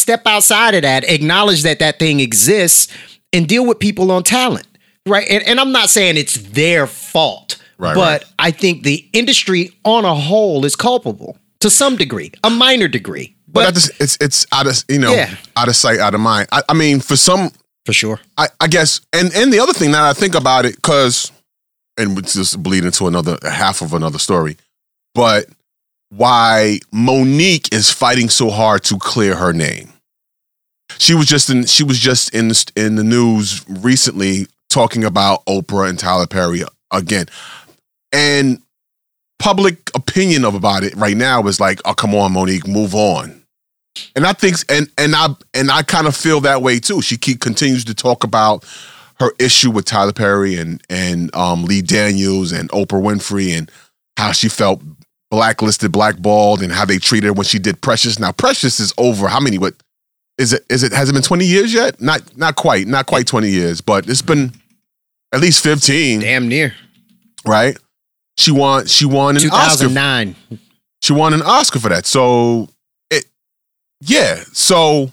step 0.01 0.23
outside 0.25 0.73
of 0.75 0.81
that, 0.81 1.03
acknowledge 1.09 1.63
that 1.63 1.79
that 1.79 1.99
thing 1.99 2.19
exists, 2.19 2.87
and 3.33 3.47
deal 3.47 3.65
with 3.65 3.79
people 3.79 4.11
on 4.11 4.23
talent, 4.23 4.67
right? 5.07 5.27
And, 5.29 5.43
and 5.47 5.59
I'm 5.59 5.71
not 5.71 5.89
saying 5.89 6.17
it's 6.17 6.35
their 6.35 6.87
fault, 6.87 7.61
Right, 7.77 7.95
but 7.95 8.23
right. 8.23 8.33
I 8.39 8.51
think 8.51 8.83
the 8.83 9.07
industry 9.13 9.71
on 9.85 10.05
a 10.05 10.13
whole 10.13 10.65
is 10.65 10.75
culpable 10.75 11.37
to 11.61 11.69
some 11.69 11.95
degree, 11.95 12.31
a 12.43 12.49
minor 12.49 12.87
degree. 12.87 13.35
But, 13.47 13.65
But, 13.65 13.73
just, 13.75 13.91
it's 14.01 14.17
it's 14.21 14.45
out 14.51 14.67
of 14.67 14.83
you 14.89 14.99
know 14.99 15.13
Yeah. 15.13 15.35
out 15.57 15.67
of 15.67 15.75
sight, 15.75 15.99
out 15.99 16.13
of 16.13 16.21
mind. 16.21 16.47
I, 16.51 16.61
I 16.69 16.73
mean, 16.73 16.99
for 17.01 17.15
some, 17.17 17.51
for 17.85 17.93
sure. 17.93 18.19
I, 18.37 18.47
I 18.59 18.67
guess, 18.67 19.01
and 19.13 19.33
and 19.35 19.51
the 19.51 19.59
other 19.59 19.73
thing 19.73 19.91
that 19.91 20.03
I 20.03 20.13
think 20.13 20.35
about 20.35 20.65
it, 20.65 20.75
because, 20.75 21.31
and 21.97 22.17
it's 22.17 22.33
just 22.33 22.61
bleed 22.63 22.85
into 22.85 23.07
another 23.07 23.37
half 23.43 23.81
of 23.81 23.93
another 23.93 24.19
story, 24.19 24.57
but 25.15 25.47
why 26.11 26.79
Mo'Nique 26.91 27.73
is 27.73 27.89
fighting 27.89 28.29
so 28.29 28.49
hard 28.49 28.83
to 28.83 28.97
clear 28.97 29.35
her 29.35 29.53
name. 29.53 29.91
She 30.97 31.15
was 31.15 31.25
just 31.25 31.49
in 31.49 31.65
she 31.65 31.83
was 31.83 31.97
just 31.97 32.35
in 32.35 32.49
the, 32.49 32.71
in 32.75 32.95
the 32.95 33.03
news 33.03 33.65
recently 33.67 34.47
talking 34.69 35.03
about 35.03 35.43
Oprah 35.45 35.89
and 35.89 35.97
Tyler 35.97 36.27
Perry 36.27 36.63
again, 36.91 37.27
and 38.11 38.61
public 39.39 39.89
opinion 39.95 40.45
of 40.45 40.53
about 40.53 40.83
it 40.83 40.95
right 40.95 41.17
now 41.17 41.47
is 41.47 41.59
like, 41.59 41.79
oh 41.85 41.93
come 41.93 42.13
on, 42.13 42.33
Mo'Nique, 42.33 42.67
move 42.67 42.93
on. 42.93 43.41
And 44.15 44.27
I 44.27 44.33
think, 44.33 44.57
and 44.69 44.89
and 44.97 45.15
I 45.15 45.29
and 45.53 45.71
I 45.71 45.81
kind 45.83 46.07
of 46.07 46.15
feel 46.15 46.41
that 46.41 46.61
way 46.61 46.79
too. 46.79 47.01
She 47.01 47.17
keep 47.17 47.39
continues 47.39 47.85
to 47.85 47.93
talk 47.93 48.23
about 48.23 48.65
her 49.19 49.31
issue 49.39 49.71
with 49.71 49.85
Tyler 49.85 50.13
Perry 50.13 50.55
and 50.57 50.83
and 50.89 51.33
um, 51.35 51.63
Lee 51.63 51.81
Daniels 51.81 52.51
and 52.51 52.69
Oprah 52.69 53.01
Winfrey 53.01 53.57
and 53.57 53.71
how 54.17 54.33
she 54.33 54.49
felt 54.49 54.81
blacklisted, 55.31 55.91
blackballed, 55.91 56.61
and 56.61 56.71
how 56.71 56.85
they 56.85 56.99
treated 56.99 57.27
her 57.27 57.33
when 57.33 57.45
she 57.45 57.57
did 57.57 57.81
Precious. 57.81 58.19
Now 58.19 58.31
Precious 58.31 58.79
is 58.79 58.93
over. 58.99 59.27
How 59.27 59.39
many? 59.39 59.57
What 59.57 59.73
is 60.37 60.53
it? 60.53 60.63
Is 60.69 60.83
it? 60.83 60.91
Has 60.93 61.09
it 61.09 61.13
been 61.13 61.23
twenty 61.23 61.45
years 61.45 61.73
yet? 61.73 61.99
Not 61.99 62.37
not 62.37 62.55
quite. 62.55 62.85
Not 62.85 63.07
quite 63.07 63.25
twenty 63.25 63.49
years, 63.49 63.81
but 63.81 64.07
it's 64.07 64.21
been 64.21 64.51
at 65.31 65.39
least 65.39 65.63
fifteen. 65.63 66.19
Damn 66.19 66.47
near. 66.47 66.75
Right? 67.47 67.75
She 68.37 68.51
won. 68.51 68.85
She 68.85 69.05
won 69.05 69.37
an 69.37 69.49
Oscar 69.49 69.87
2009. 69.87 70.35
she 71.01 71.13
won 71.13 71.33
an 71.33 71.41
Oscar 71.41 71.79
for 71.79 71.89
that. 71.89 72.05
So 72.05 72.69
it 73.09 73.25
yeah. 74.01 74.43
So 74.51 75.11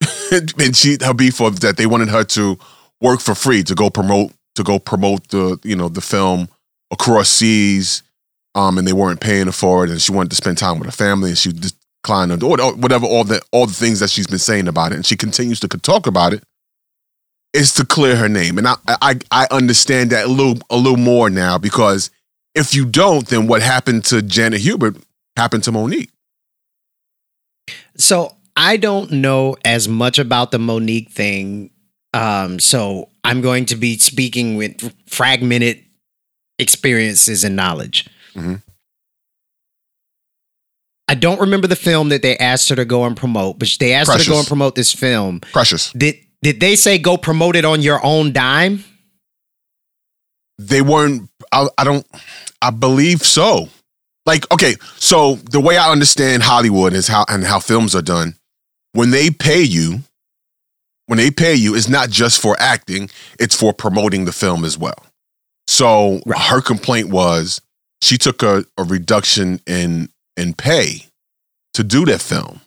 and 0.58 0.76
she 0.76 0.96
her 1.02 1.14
beef 1.14 1.40
was 1.40 1.58
that 1.60 1.76
they 1.76 1.86
wanted 1.86 2.08
her 2.08 2.24
to 2.24 2.58
work 3.00 3.20
for 3.20 3.34
free 3.34 3.62
to 3.64 3.74
go 3.74 3.90
promote 3.90 4.32
to 4.54 4.62
go 4.62 4.78
promote 4.78 5.28
the 5.28 5.58
you 5.62 5.76
know 5.76 5.88
the 5.88 6.00
film 6.00 6.48
across 6.90 7.28
seas. 7.28 8.02
Um, 8.54 8.78
and 8.78 8.86
they 8.86 8.92
weren't 8.92 9.20
paying 9.20 9.46
her 9.46 9.52
for 9.52 9.84
it, 9.84 9.90
and 9.90 10.00
she 10.00 10.12
wanted 10.12 10.30
to 10.30 10.36
spend 10.36 10.58
time 10.58 10.78
with 10.78 10.86
her 10.86 10.92
family, 10.92 11.30
and 11.30 11.38
she 11.38 11.52
declined 11.52 12.42
or 12.42 12.74
whatever 12.74 13.06
all 13.06 13.24
the 13.24 13.40
all 13.52 13.66
the 13.66 13.72
things 13.72 14.00
that 14.00 14.10
she's 14.10 14.26
been 14.26 14.38
saying 14.38 14.66
about 14.66 14.92
it, 14.92 14.96
and 14.96 15.06
she 15.06 15.16
continues 15.16 15.60
to 15.60 15.68
talk 15.68 16.06
about 16.06 16.32
it. 16.32 16.42
Is 17.52 17.74
to 17.74 17.84
clear 17.84 18.16
her 18.16 18.28
name, 18.28 18.58
and 18.58 18.66
I 18.66 18.76
I 18.86 19.18
I 19.30 19.46
understand 19.50 20.10
that 20.10 20.26
a 20.26 20.28
little 20.28 20.58
a 20.70 20.76
little 20.76 20.98
more 20.98 21.30
now 21.30 21.58
because 21.58 22.10
if 22.54 22.74
you 22.74 22.84
don't, 22.84 23.26
then 23.28 23.46
what 23.46 23.62
happened 23.62 24.04
to 24.06 24.22
Janet 24.22 24.60
Hubert 24.60 24.96
happened 25.36 25.64
to 25.64 25.72
Mo'Nique. 25.72 26.10
So 27.96 28.36
I 28.56 28.76
don't 28.76 29.10
know 29.10 29.56
as 29.64 29.88
much 29.88 30.18
about 30.18 30.50
the 30.50 30.58
Mo'Nique 30.58 31.10
thing. 31.10 31.70
Um, 32.12 32.58
so 32.58 33.08
I'm 33.24 33.40
going 33.40 33.66
to 33.66 33.76
be 33.76 33.98
speaking 33.98 34.56
with 34.56 34.94
fragmented 35.08 35.84
experiences 36.58 37.44
and 37.44 37.54
knowledge. 37.56 38.08
Mhm. 38.34 38.62
I 41.08 41.14
don't 41.14 41.40
remember 41.40 41.66
the 41.66 41.76
film 41.76 42.10
that 42.10 42.22
they 42.22 42.36
asked 42.36 42.68
her 42.68 42.76
to 42.76 42.84
go 42.84 43.04
and 43.04 43.16
promote, 43.16 43.58
but 43.58 43.68
they 43.80 43.94
asked 43.94 44.12
her 44.12 44.18
to 44.18 44.30
go 44.30 44.38
and 44.38 44.46
promote 44.46 44.76
this 44.76 44.92
film. 44.92 45.40
Precious. 45.52 45.92
Did 45.92 46.16
did 46.42 46.60
they 46.60 46.76
say 46.76 46.98
go 46.98 47.16
promote 47.16 47.56
it 47.56 47.64
on 47.64 47.82
your 47.82 48.04
own 48.04 48.32
dime? 48.32 48.84
They 50.58 50.82
weren't. 50.82 51.28
I, 51.52 51.66
I 51.76 51.84
don't. 51.84 52.06
I 52.62 52.70
believe 52.70 53.22
so. 53.22 53.68
Like 54.26 54.50
okay, 54.52 54.76
so 54.98 55.36
the 55.50 55.60
way 55.60 55.76
I 55.76 55.90
understand 55.90 56.42
Hollywood 56.42 56.92
is 56.92 57.08
how 57.08 57.24
and 57.28 57.42
how 57.42 57.58
films 57.58 57.96
are 57.96 58.02
done. 58.02 58.36
When 58.92 59.10
they 59.10 59.30
pay 59.30 59.62
you, 59.62 60.00
when 61.06 61.16
they 61.16 61.30
pay 61.30 61.54
you, 61.54 61.74
it's 61.74 61.88
not 61.88 62.10
just 62.10 62.40
for 62.40 62.54
acting; 62.60 63.10
it's 63.40 63.56
for 63.56 63.72
promoting 63.72 64.26
the 64.26 64.32
film 64.32 64.64
as 64.64 64.78
well. 64.78 65.06
So 65.66 66.20
her 66.36 66.60
complaint 66.60 67.08
was 67.08 67.60
she 68.02 68.18
took 68.18 68.42
a, 68.42 68.64
a 68.78 68.84
reduction 68.84 69.60
in 69.66 70.08
in 70.36 70.54
pay 70.54 71.06
to 71.74 71.84
do 71.84 72.04
that 72.06 72.20
film. 72.20 72.60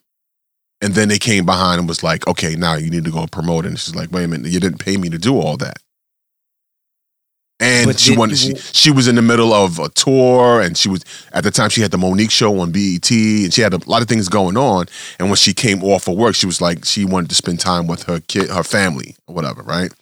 And 0.82 0.96
then 0.96 1.08
they 1.08 1.18
came 1.20 1.46
behind 1.46 1.80
and 1.80 1.88
was 1.88 2.04
like, 2.04 2.28
okay, 2.28 2.56
now 2.56 2.76
you 2.76 2.90
need 2.90 3.06
to 3.06 3.12
go 3.12 3.26
promote 3.28 3.66
it. 3.66 3.70
And 3.70 3.80
she's 3.80 3.96
like, 3.96 4.12
wait 4.12 4.26
a 4.26 4.28
minute, 4.28 4.52
you 4.52 4.60
didn't 4.60 4.80
pay 4.80 4.98
me 4.98 5.10
to 5.10 5.18
do 5.18 5.40
all 5.40 5.56
that. 5.58 5.78
And 7.60 7.86
But 7.86 8.00
she 8.00 8.18
wanted 8.18 8.38
she, 8.38 8.56
she 8.56 8.92
was 8.92 9.08
in 9.08 9.16
the 9.16 9.22
middle 9.22 9.54
of 9.54 9.80
a 9.80 9.88
tour 9.90 10.60
and 10.60 10.78
she 10.78 10.90
was 10.90 11.06
at 11.32 11.46
the 11.46 11.52
time 11.52 11.70
she 11.70 11.80
had 11.82 11.92
the 11.92 11.98
Mo'Nique 11.98 12.32
show 12.32 12.60
on 12.60 12.72
BET 12.72 13.10
and 13.10 13.54
she 13.54 13.62
had 13.62 13.74
a 13.74 13.80
lot 13.90 14.02
of 14.02 14.10
things 14.10 14.28
going 14.28 14.58
on. 14.58 14.88
And 15.20 15.30
when 15.30 15.38
she 15.38 15.54
came 15.54 15.82
off 15.84 16.08
of 16.10 16.18
work, 16.18 16.36
she 16.36 16.46
was 16.46 16.60
like, 16.60 16.84
she 16.84 17.06
wanted 17.06 17.30
to 17.30 17.36
spend 17.36 17.62
time 17.62 17.88
with 17.88 18.04
her 18.04 18.20
kid, 18.20 18.50
her 18.50 18.64
family, 18.64 19.16
or 19.28 19.36
whatever, 19.36 19.62
right? 19.64 19.94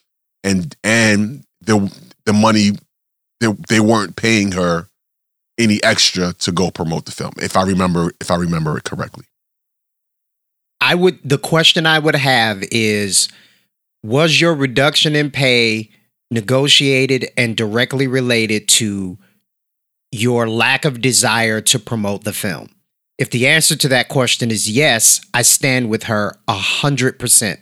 And 0.44 0.76
and 0.84 1.44
the 1.62 1.94
the 2.26 2.34
money 2.34 2.72
they, 3.40 3.52
they 3.70 3.80
weren't 3.80 4.16
paying 4.16 4.54
her 4.54 4.88
any 5.58 5.84
extra 5.84 6.34
to 6.34 6.52
go 6.52 6.72
promote 6.72 7.06
the 7.06 7.12
film, 7.12 7.34
if 7.38 7.56
I 7.56 7.64
remember 7.64 8.12
if 8.20 8.32
I 8.32 8.36
remember 8.36 8.78
it 8.78 8.84
correctly. 8.84 9.26
I 10.80 10.96
would 10.96 11.20
the 11.24 11.38
question 11.38 11.86
I 11.86 12.00
would 12.00 12.16
have 12.16 12.64
is 12.72 13.30
was 14.04 14.42
your 14.42 14.56
reduction 14.56 15.16
in 15.16 15.30
pay 15.32 15.90
negotiated 16.32 17.30
and 17.38 17.56
directly 17.56 18.08
related 18.08 18.68
to 18.68 19.18
your 20.12 20.50
lack 20.50 20.86
of 20.86 21.02
desire 21.02 21.62
to 21.62 21.80
promote 21.80 22.24
the 22.24 22.34
film? 22.34 22.70
If 23.18 23.30
the 23.30 23.48
answer 23.48 23.76
to 23.76 23.88
that 23.90 24.10
question 24.10 24.50
is 24.50 24.70
yes, 24.70 25.22
I 25.34 25.44
stand 25.44 25.90
with 25.90 26.04
her 26.04 26.34
a 26.48 26.54
hundred 26.54 27.20
percent. 27.20 27.60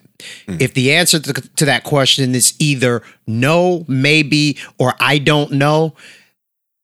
Hmm. 0.47 0.57
If 0.59 0.73
the 0.73 0.93
answer 0.93 1.19
to, 1.19 1.33
to 1.33 1.65
that 1.65 1.83
question 1.83 2.33
is 2.35 2.53
either 2.59 3.01
no, 3.27 3.85
maybe, 3.87 4.57
or 4.77 4.93
I 4.99 5.17
don't 5.17 5.51
know, 5.53 5.95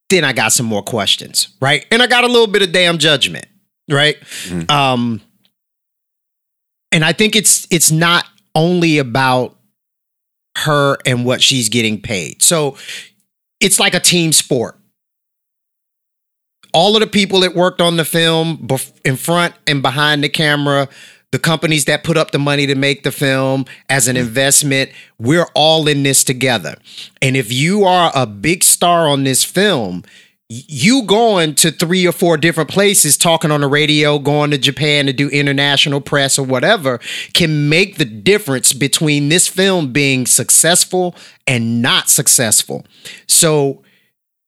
then 0.09 0.23
I 0.23 0.33
got 0.33 0.51
some 0.53 0.65
more 0.65 0.83
questions, 0.83 1.49
right? 1.59 1.85
And 1.91 2.01
I 2.01 2.07
got 2.07 2.23
a 2.23 2.27
little 2.27 2.47
bit 2.47 2.61
of 2.61 2.71
damn 2.71 2.97
judgment, 2.97 3.45
right? 3.89 4.17
Um, 4.69 5.21
and 6.91 7.03
I 7.03 7.11
think 7.13 7.35
it's 7.35 7.67
it's 7.71 7.91
not 7.91 8.25
only 8.53 8.97
about 8.99 9.57
her 10.57 10.97
and 11.05 11.25
what 11.25 11.41
she's 11.41 11.69
getting 11.69 12.01
paid. 12.01 12.41
So 12.41 12.77
it's 13.59 13.79
like 13.79 13.93
a 13.93 13.99
team 13.99 14.31
sport. 14.31 14.79
All 16.73 16.95
of 16.95 17.01
the 17.01 17.07
people 17.07 17.39
that 17.41 17.55
worked 17.55 17.81
on 17.81 17.97
the 17.97 18.05
film 18.05 18.57
bef- 18.57 18.93
in 19.05 19.15
front 19.15 19.55
and 19.65 19.81
behind 19.81 20.23
the 20.23 20.29
camera, 20.29 20.87
the 21.35 21.39
companies 21.39 21.83
that 21.83 22.05
put 22.05 22.15
up 22.15 22.31
the 22.31 22.39
money 22.39 22.65
to 22.65 22.75
make 22.75 23.03
the 23.03 23.11
film 23.11 23.65
as 23.89 24.07
an 24.07 24.15
investment, 24.15 24.89
we're 25.19 25.49
all 25.53 25.85
in 25.85 26.01
this 26.01 26.23
together. 26.23 26.77
And 27.21 27.35
if 27.35 27.51
you 27.51 27.83
are 27.83 28.09
a 28.15 28.25
big 28.25 28.63
star 28.63 29.09
on 29.09 29.25
this 29.25 29.43
film, 29.43 30.05
you 30.47 31.03
going 31.03 31.53
to 31.55 31.71
three 31.71 32.07
or 32.07 32.13
four 32.13 32.37
different 32.37 32.69
places 32.69 33.17
talking 33.17 33.51
on 33.51 33.59
the 33.59 33.67
radio 33.67 34.17
going 34.17 34.51
to 34.51 34.59
japan 34.59 35.07
to 35.07 35.11
do 35.11 35.27
international 35.29 35.99
press 35.99 36.37
or 36.37 36.45
whatever 36.45 36.99
can 37.33 37.67
make 37.67 37.97
the 37.97 38.05
difference 38.05 38.71
between 38.71 39.29
this 39.29 39.47
film 39.47 39.91
being 39.91 40.27
successful 40.27 41.15
and 41.47 41.81
not 41.81 42.09
successful 42.09 42.85
so 43.27 43.81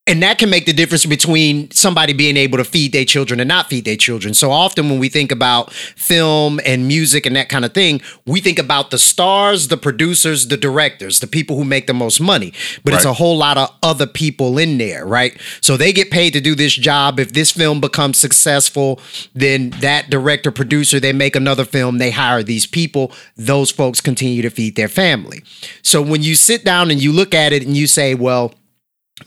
and 0.07 0.23
that 0.23 0.39
can 0.39 0.49
make 0.49 0.65
the 0.65 0.73
difference 0.73 1.05
between 1.05 1.69
somebody 1.71 2.13
being 2.13 2.37
able 2.37 2.57
to 2.57 2.63
feed 2.63 2.93
their 2.93 3.05
children 3.05 3.39
and 3.39 3.47
not 3.47 3.67
feed 3.67 3.83
their 3.83 3.97
children. 3.97 4.33
So 4.33 4.51
often 4.51 4.89
when 4.89 4.99
we 4.99 5.09
think 5.09 5.31
about 5.31 5.71
film 5.73 6.59
and 6.65 6.87
music 6.87 7.25
and 7.25 7.35
that 7.35 7.49
kind 7.49 7.65
of 7.65 7.73
thing, 7.73 8.01
we 8.25 8.39
think 8.39 8.57
about 8.57 8.89
the 8.89 8.97
stars, 8.97 9.67
the 9.67 9.77
producers, 9.77 10.47
the 10.47 10.55
directors, 10.55 11.19
the 11.19 11.27
people 11.27 11.57
who 11.57 11.65
make 11.65 11.87
the 11.87 11.93
most 11.93 12.21
money. 12.21 12.53
But 12.83 12.93
it's 12.93 13.05
a 13.05 13.13
whole 13.13 13.37
lot 13.37 13.57
of 13.57 13.69
other 13.83 14.07
people 14.07 14.57
in 14.57 14.77
there, 14.77 15.05
right? 15.05 15.39
So 15.61 15.75
they 15.75 15.91
get 15.91 16.09
paid 16.09 16.31
to 16.33 16.41
do 16.41 16.55
this 16.55 16.73
job. 16.73 17.19
If 17.19 17.33
this 17.33 17.51
film 17.51 17.81
becomes 17.81 18.17
successful, 18.17 19.01
then 19.33 19.71
that 19.81 20.09
director, 20.09 20.51
producer, 20.51 20.99
they 20.99 21.13
make 21.13 21.35
another 21.35 21.65
film, 21.65 21.97
they 21.97 22.11
hire 22.11 22.43
these 22.43 22.65
people. 22.65 23.11
Those 23.35 23.71
folks 23.71 23.99
continue 23.99 24.41
to 24.41 24.49
feed 24.49 24.77
their 24.77 24.87
family. 24.87 25.43
So 25.81 26.01
when 26.01 26.23
you 26.23 26.35
sit 26.35 26.63
down 26.63 26.91
and 26.91 27.01
you 27.01 27.11
look 27.11 27.33
at 27.33 27.51
it 27.51 27.65
and 27.65 27.75
you 27.75 27.87
say, 27.87 28.15
well, 28.15 28.53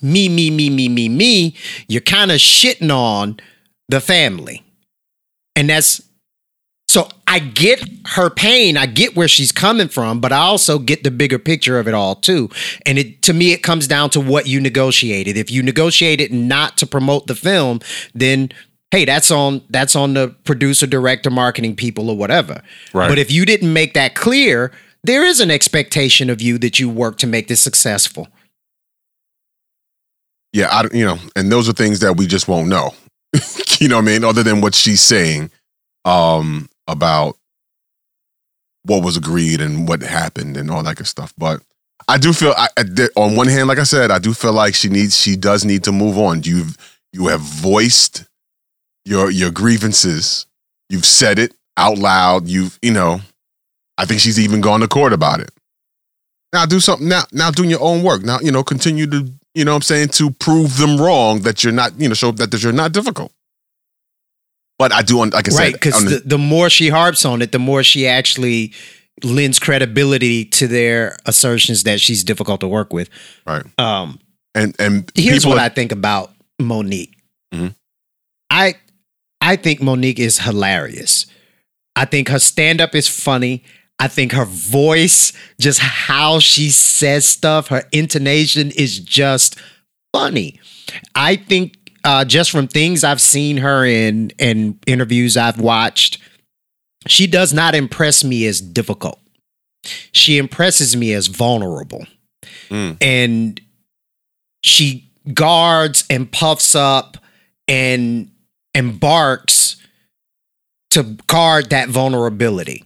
me, 0.02 0.28
me, 0.28 0.50
me, 0.50 0.70
me, 0.70 0.88
me, 0.88 1.08
me, 1.08 1.56
you're 1.88 2.00
kind 2.00 2.30
of 2.30 2.38
shitting 2.38 2.90
on 2.94 3.38
the 3.88 4.00
family. 4.00 4.64
And 5.56 5.68
that's 5.68 6.00
So 6.90 7.08
I 7.28 7.38
get 7.38 7.84
her 8.04 8.30
pain, 8.30 8.76
I 8.76 8.86
get 8.86 9.14
where 9.14 9.28
she's 9.28 9.52
coming 9.52 9.86
from, 9.86 10.20
but 10.20 10.32
I 10.32 10.38
also 10.38 10.80
get 10.80 11.04
the 11.04 11.10
bigger 11.12 11.38
picture 11.38 11.78
of 11.78 11.86
it 11.86 11.94
all 11.94 12.16
too. 12.16 12.50
And 12.84 12.98
it 12.98 13.22
to 13.22 13.32
me 13.32 13.52
it 13.52 13.62
comes 13.62 13.86
down 13.86 14.10
to 14.10 14.20
what 14.20 14.48
you 14.48 14.60
negotiated. 14.60 15.36
If 15.36 15.52
you 15.52 15.62
negotiated 15.62 16.32
not 16.32 16.76
to 16.78 16.88
promote 16.88 17.28
the 17.28 17.36
film, 17.36 17.78
then 18.12 18.50
hey, 18.90 19.04
that's 19.04 19.30
on 19.30 19.62
that's 19.70 19.94
on 19.94 20.14
the 20.14 20.34
producer, 20.42 20.84
director, 20.84 21.30
marketing 21.30 21.76
people 21.76 22.10
or 22.10 22.16
whatever. 22.16 22.60
Right. 22.92 23.08
But 23.08 23.18
if 23.18 23.30
you 23.30 23.44
didn't 23.44 23.72
make 23.72 23.94
that 23.94 24.16
clear, 24.16 24.72
there 25.04 25.24
is 25.24 25.38
an 25.38 25.50
expectation 25.50 26.28
of 26.28 26.42
you 26.42 26.58
that 26.58 26.80
you 26.80 26.88
work 26.90 27.18
to 27.18 27.28
make 27.28 27.46
this 27.46 27.60
successful. 27.60 28.26
Yeah, 30.52 30.68
I 30.70 30.82
don't- 30.82 30.94
you 30.94 31.04
know, 31.04 31.18
and 31.36 31.50
those 31.50 31.68
are 31.68 31.72
things 31.72 32.00
that 32.00 32.16
we 32.16 32.26
just 32.26 32.48
won't 32.48 32.68
know. 32.68 32.94
you 33.78 33.88
know 33.88 33.96
what 33.96 34.02
I 34.02 34.06
mean? 34.06 34.24
Other 34.24 34.42
than 34.42 34.60
what 34.60 34.74
she's 34.74 35.00
saying 35.00 35.50
um 36.04 36.68
about 36.88 37.36
what 38.84 39.04
was 39.04 39.16
agreed 39.16 39.60
and 39.60 39.86
what 39.86 40.00
happened 40.02 40.56
and 40.56 40.70
all 40.70 40.82
that 40.82 40.96
good 40.96 41.06
stuff. 41.06 41.32
But 41.36 41.62
I 42.08 42.18
do 42.18 42.32
feel 42.32 42.54
I, 42.56 42.68
on 43.16 43.36
one 43.36 43.46
hand, 43.48 43.68
like 43.68 43.78
I 43.78 43.82
said, 43.84 44.10
I 44.10 44.18
do 44.18 44.32
feel 44.34 44.52
like 44.52 44.74
she 44.74 44.88
needs 44.88 45.16
she 45.16 45.36
does 45.36 45.64
need 45.64 45.84
to 45.84 45.92
move 45.92 46.18
on. 46.18 46.42
You've 46.42 46.76
you 47.12 47.26
have 47.28 47.40
voiced 47.40 48.24
your 49.04 49.30
your 49.30 49.50
grievances. 49.50 50.46
You've 50.88 51.04
said 51.04 51.38
it 51.38 51.54
out 51.76 51.98
loud. 51.98 52.48
You've 52.48 52.78
you 52.82 52.90
know, 52.92 53.20
I 53.98 54.06
think 54.06 54.20
she's 54.20 54.40
even 54.40 54.60
gone 54.60 54.80
to 54.80 54.88
court 54.88 55.12
about 55.12 55.40
it. 55.40 55.50
Now 56.52 56.66
do 56.66 56.80
something 56.80 57.06
now 57.08 57.22
now 57.32 57.50
doing 57.50 57.70
your 57.70 57.82
own 57.82 58.02
work. 58.02 58.22
Now, 58.22 58.38
you 58.40 58.50
know, 58.50 58.64
continue 58.64 59.06
to, 59.08 59.30
you 59.54 59.64
know 59.64 59.72
what 59.72 59.76
I'm 59.76 59.82
saying, 59.82 60.08
to 60.10 60.30
prove 60.30 60.76
them 60.78 60.96
wrong 61.00 61.40
that 61.40 61.62
you're 61.64 61.72
not, 61.72 61.98
you 62.00 62.08
know, 62.08 62.14
show 62.14 62.30
that, 62.32 62.50
that 62.50 62.62
you're 62.62 62.72
not 62.72 62.92
difficult. 62.92 63.32
But 64.78 64.92
I 64.92 65.02
do, 65.02 65.18
like 65.26 65.34
I 65.52 65.54
right 65.54 65.72
because 65.74 66.04
the- 66.04 66.22
the, 66.24 66.38
more 66.38 66.70
she 66.70 66.88
harps 66.88 67.24
on 67.26 67.42
it 67.42 67.52
the 67.52 67.58
more 67.58 67.82
she 67.82 68.06
actually 68.06 68.72
lends 69.22 69.58
credibility 69.58 70.46
to 70.46 70.66
their 70.66 71.16
assertions 71.26 71.82
that 71.82 72.00
she's 72.00 72.24
difficult 72.24 72.60
to 72.60 72.68
work 72.68 72.90
with 72.92 73.10
right. 73.46 73.64
um 73.78 74.18
And 74.54 74.74
and 74.78 75.12
here's 75.14 75.46
what 75.46 75.58
are- 75.58 75.64
i 75.64 75.68
think 75.68 75.92
about 75.92 76.32
Mo'Nique 76.58 77.12
Mhm. 77.52 77.74
i 78.48 78.74
i 79.42 79.56
think 79.56 79.80
Mo'Nique 79.80 80.18
is 80.18 80.38
hilarious 80.38 81.26
i 81.96 82.06
think 82.06 82.28
her 82.30 82.38
stand-up 82.38 82.94
is 82.94 83.08
funny 83.08 83.62
i 84.00 84.08
think 84.08 84.32
her 84.32 84.44
voice 84.44 85.32
just 85.60 85.78
how 85.78 86.40
she 86.40 86.68
says 86.70 87.26
stuff 87.26 87.68
her 87.68 87.84
intonation 87.92 88.72
is 88.72 88.98
just 88.98 89.56
funny 90.12 90.58
i 91.14 91.36
think 91.36 91.76
uh, 92.04 92.24
just 92.24 92.50
from 92.50 92.66
things 92.66 93.04
I've 93.04 93.20
seen 93.20 93.58
her 93.58 93.84
in 93.84 94.32
and 94.38 94.78
interviews 94.86 95.36
I've 95.36 95.60
watched, 95.60 96.18
she 97.06 97.26
does 97.26 97.52
not 97.52 97.74
impress 97.74 98.24
me 98.24 98.46
as 98.46 98.60
difficult. 98.60 99.18
She 100.12 100.38
impresses 100.38 100.96
me 100.96 101.12
as 101.12 101.26
vulnerable. 101.26 102.06
Mm. 102.68 102.96
And 103.00 103.60
she 104.62 105.10
guards 105.32 106.04
and 106.10 106.30
puffs 106.30 106.74
up 106.74 107.16
and 107.68 108.30
embarks 108.74 109.76
to 110.90 111.02
guard 111.26 111.70
that 111.70 111.88
vulnerability. 111.88 112.84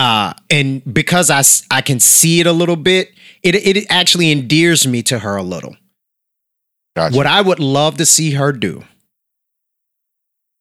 Uh, 0.00 0.32
and 0.48 0.82
because 0.94 1.28
I, 1.28 1.42
I 1.70 1.82
can 1.82 2.00
see 2.00 2.40
it 2.40 2.46
a 2.46 2.52
little 2.52 2.76
bit, 2.76 3.10
it, 3.42 3.54
it 3.54 3.84
actually 3.90 4.30
endears 4.30 4.86
me 4.86 5.02
to 5.02 5.18
her 5.18 5.36
a 5.36 5.42
little. 5.42 5.76
Gotcha. 6.96 7.14
What 7.14 7.26
I 7.26 7.42
would 7.42 7.60
love 7.60 7.98
to 7.98 8.06
see 8.06 8.30
her 8.30 8.50
do 8.50 8.82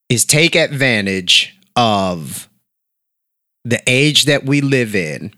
is 0.09 0.25
take 0.25 0.57
advantage 0.57 1.57
of 1.77 2.49
the 3.63 3.81
age 3.87 4.25
that 4.25 4.43
we 4.45 4.59
live 4.59 4.93
in 4.93 5.33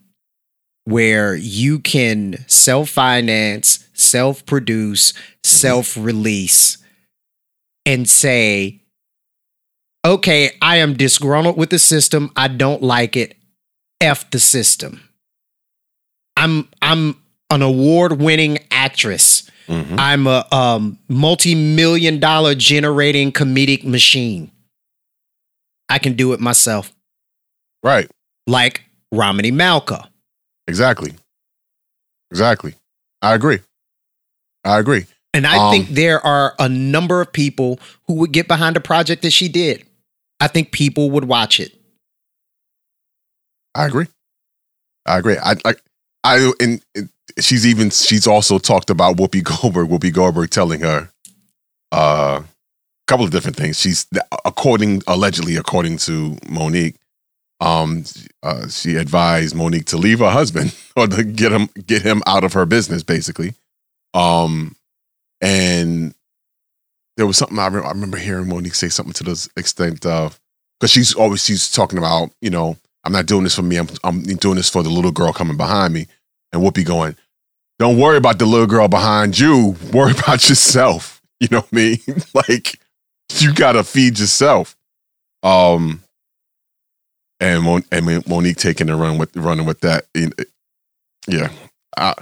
where 0.86 1.36
you 1.36 1.78
can 1.78 2.44
self 2.48 2.90
finance, 2.90 3.88
self 3.94 4.44
produce, 4.48 5.14
self 5.44 5.96
release, 5.96 6.80
and 7.86 8.10
say, 8.10 8.82
okay, 10.04 10.58
I 10.60 10.78
am 10.78 10.96
disgruntled 10.96 11.56
with 11.56 11.70
the 11.70 11.78
system. 11.78 12.32
I 12.36 12.48
don't 12.48 12.82
like 12.82 13.16
it. 13.16 13.38
F 14.02 14.30
the 14.32 14.40
system. 14.40 15.02
I'm 16.38 16.68
I'm 16.82 17.16
an 17.50 17.62
award 17.62 18.20
winning 18.20 18.58
actress. 18.72 19.44
Mhm. 19.68 19.98
I'm 20.00 20.28
a 20.28 20.46
um, 20.52 20.98
multi-million 21.08 22.20
dollar 22.20 22.56
generating 22.56 23.32
comedic 23.32 23.84
machine. 23.84 24.52
I 25.88 26.00
can 26.00 26.14
do 26.14 26.34
it 26.34 26.40
myself, 26.40 26.92
Right. 27.84 28.10
like 28.48 28.82
Romany 29.12 29.52
Malco. 29.52 30.08
Exactly. 30.68 31.14
Exactly. 32.32 32.76
I 33.22 33.34
agree. 33.36 33.60
I 34.64 34.80
agree. 34.80 35.06
And 35.34 35.46
I 35.46 35.58
Um, 35.58 35.72
think 35.72 35.90
there 35.90 36.26
are 36.26 36.56
a 36.60 36.68
number 36.70 37.22
of 37.22 37.32
people 37.32 37.80
who 38.08 38.14
would 38.16 38.32
get 38.32 38.48
behind 38.48 38.78
a 38.78 38.82
project 38.82 39.22
that 39.22 39.32
she 39.32 39.48
did. 39.48 39.86
I 40.40 40.48
think 40.48 40.72
people 40.72 41.12
would 41.12 41.26
watch 41.26 41.60
it. 41.60 41.74
I 43.76 43.86
agree. 43.86 44.08
I 45.06 45.18
agree. 45.18 45.38
I 45.38 45.56
like. 45.66 45.82
I 46.24 46.52
and, 46.60 46.84
and 46.96 47.10
she's 47.40 47.66
even 47.66 47.90
she's 47.90 48.28
also 48.28 48.60
talked 48.60 48.90
about 48.90 49.18
Whoopi 49.18 49.44
Goldberg. 49.62 49.90
Whoopi 49.90 50.14
Goldberg 50.14 50.50
telling 50.50 50.82
her 50.82 51.10
uh, 51.92 52.42
a 52.44 52.46
couple 53.08 53.26
of 53.26 53.32
different 53.32 53.58
things. 53.58 53.80
She's 53.80 54.06
according 54.46 55.02
allegedly 55.08 55.56
according 55.56 55.98
to 56.00 56.38
Mo'Nique. 56.48 56.96
Um, 57.60 58.06
uh, 58.42 58.68
she 58.70 58.96
advised 58.96 59.56
Mo'Nique 59.56 59.86
to 59.86 59.98
leave 59.98 60.20
her 60.20 60.32
husband 60.32 60.76
or 60.96 61.08
to 61.08 61.24
get 61.24 61.52
him 61.52 61.70
get 61.86 62.02
him 62.02 62.22
out 62.26 62.44
of 62.44 62.54
her 62.54 62.66
business, 62.66 63.04
basically. 63.04 63.54
Um, 64.14 64.76
and 65.40 66.14
there 67.18 67.26
was 67.28 67.38
something 67.38 67.58
I, 67.58 67.68
re- 67.68 67.84
I 67.84 67.90
remember 67.90 68.18
hearing 68.18 68.48
Mo'Nique 68.48 68.76
say 68.76 68.90
something 68.90 69.14
to 69.14 69.24
the 69.24 69.50
extent 69.58 70.06
of 70.06 70.40
because 70.80 70.92
she's 70.92 71.14
always 71.14 71.44
she's 71.44 71.72
talking 71.72 71.98
about 71.98 72.32
you 72.42 72.50
know 72.50 72.78
I'm 73.04 73.12
not 73.14 73.26
doing 73.26 73.44
this 73.44 73.56
for 73.56 73.64
me. 73.64 73.78
I'm 73.78 73.88
I'm 74.04 74.22
doing 74.22 74.56
this 74.56 74.70
for 74.70 74.84
the 74.84 74.90
little 74.90 75.12
girl 75.12 75.34
coming 75.34 75.58
behind 75.58 75.94
me. 75.94 76.08
And 76.54 76.62
Whoopi 76.62 76.86
going 76.86 77.16
don't 77.80 77.98
worry 77.98 78.18
about 78.18 78.38
the 78.38 78.46
little 78.46 78.68
girl 78.68 78.88
behind 78.88 79.40
you. 79.40 79.76
Worry 79.94 80.12
about 80.12 80.48
yourself. 80.48 81.18
You 81.42 81.48
know 81.50 81.62
what 81.62 81.74
I 81.74 81.76
mean? 81.76 81.98
Like 82.36 82.80
you 83.40 83.52
gotta 83.52 83.84
feed 83.84 84.20
yourself. 84.20 84.76
Um 85.42 86.04
and 87.40 87.64
Mon- 87.64 87.84
and 87.92 88.06
Mo'Nique 88.28 88.58
taking 88.58 88.86
the 88.86 88.96
run 88.96 89.18
with 89.18 89.36
running 89.36 89.66
with 89.66 89.80
that. 89.82 90.06
Yeah. 91.28 91.50
Uh, 91.98 92.14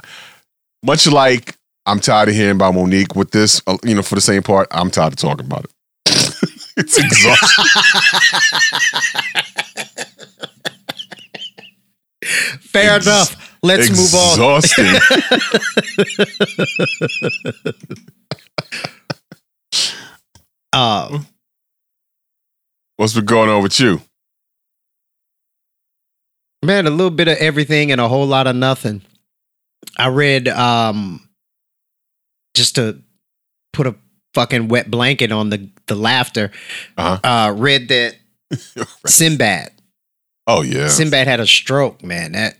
much 0.82 1.06
like 1.06 1.58
I'm 1.84 2.00
tired 2.00 2.30
of 2.30 2.34
hearing 2.34 2.56
about 2.56 2.72
Mo'Nique 2.72 3.14
with 3.14 3.30
this 3.30 3.60
uh, 3.66 3.76
you 3.84 3.94
know 3.94 4.00
for 4.02 4.14
the 4.14 4.22
same 4.22 4.42
part 4.42 4.68
I'm 4.70 4.90
tired 4.90 5.12
of 5.12 5.18
talking 5.18 5.44
about 5.44 5.66
it. 5.66 5.70
It's 6.78 6.96
exhausting 6.96 7.64
Fair 12.60 12.96
Ex- 12.96 13.06
enough. 13.06 13.58
Let's 13.62 13.90
move 13.90 14.14
on. 14.14 14.60
exhausting 14.62 14.86
Uh, 20.72 21.18
what's 22.96 23.12
been 23.14 23.24
going 23.24 23.50
on 23.50 23.62
with 23.62 23.78
you 23.80 24.00
man, 26.62 26.86
a 26.86 26.90
little 26.90 27.10
bit 27.10 27.28
of 27.28 27.38
everything 27.38 27.90
and 27.92 28.00
a 28.00 28.08
whole 28.08 28.26
lot 28.26 28.46
of 28.46 28.56
nothing. 28.56 29.02
I 29.96 30.08
read 30.08 30.48
um 30.48 31.28
just 32.54 32.74
to 32.76 33.02
put 33.72 33.86
a 33.86 33.94
fucking 34.34 34.68
wet 34.68 34.90
blanket 34.90 35.32
on 35.32 35.50
the 35.50 35.70
the 35.86 35.94
laughter. 35.94 36.50
Uh-huh. 36.96 37.18
Uh 37.24 37.52
read 37.52 37.88
that 37.88 38.16
Sinbad. 39.06 39.72
Oh 40.50 40.62
yeah 40.62 40.88
Sinbad 40.88 41.26
had 41.26 41.40
a 41.40 41.46
stroke, 41.46 42.02
man. 42.02 42.32
That 42.32 42.56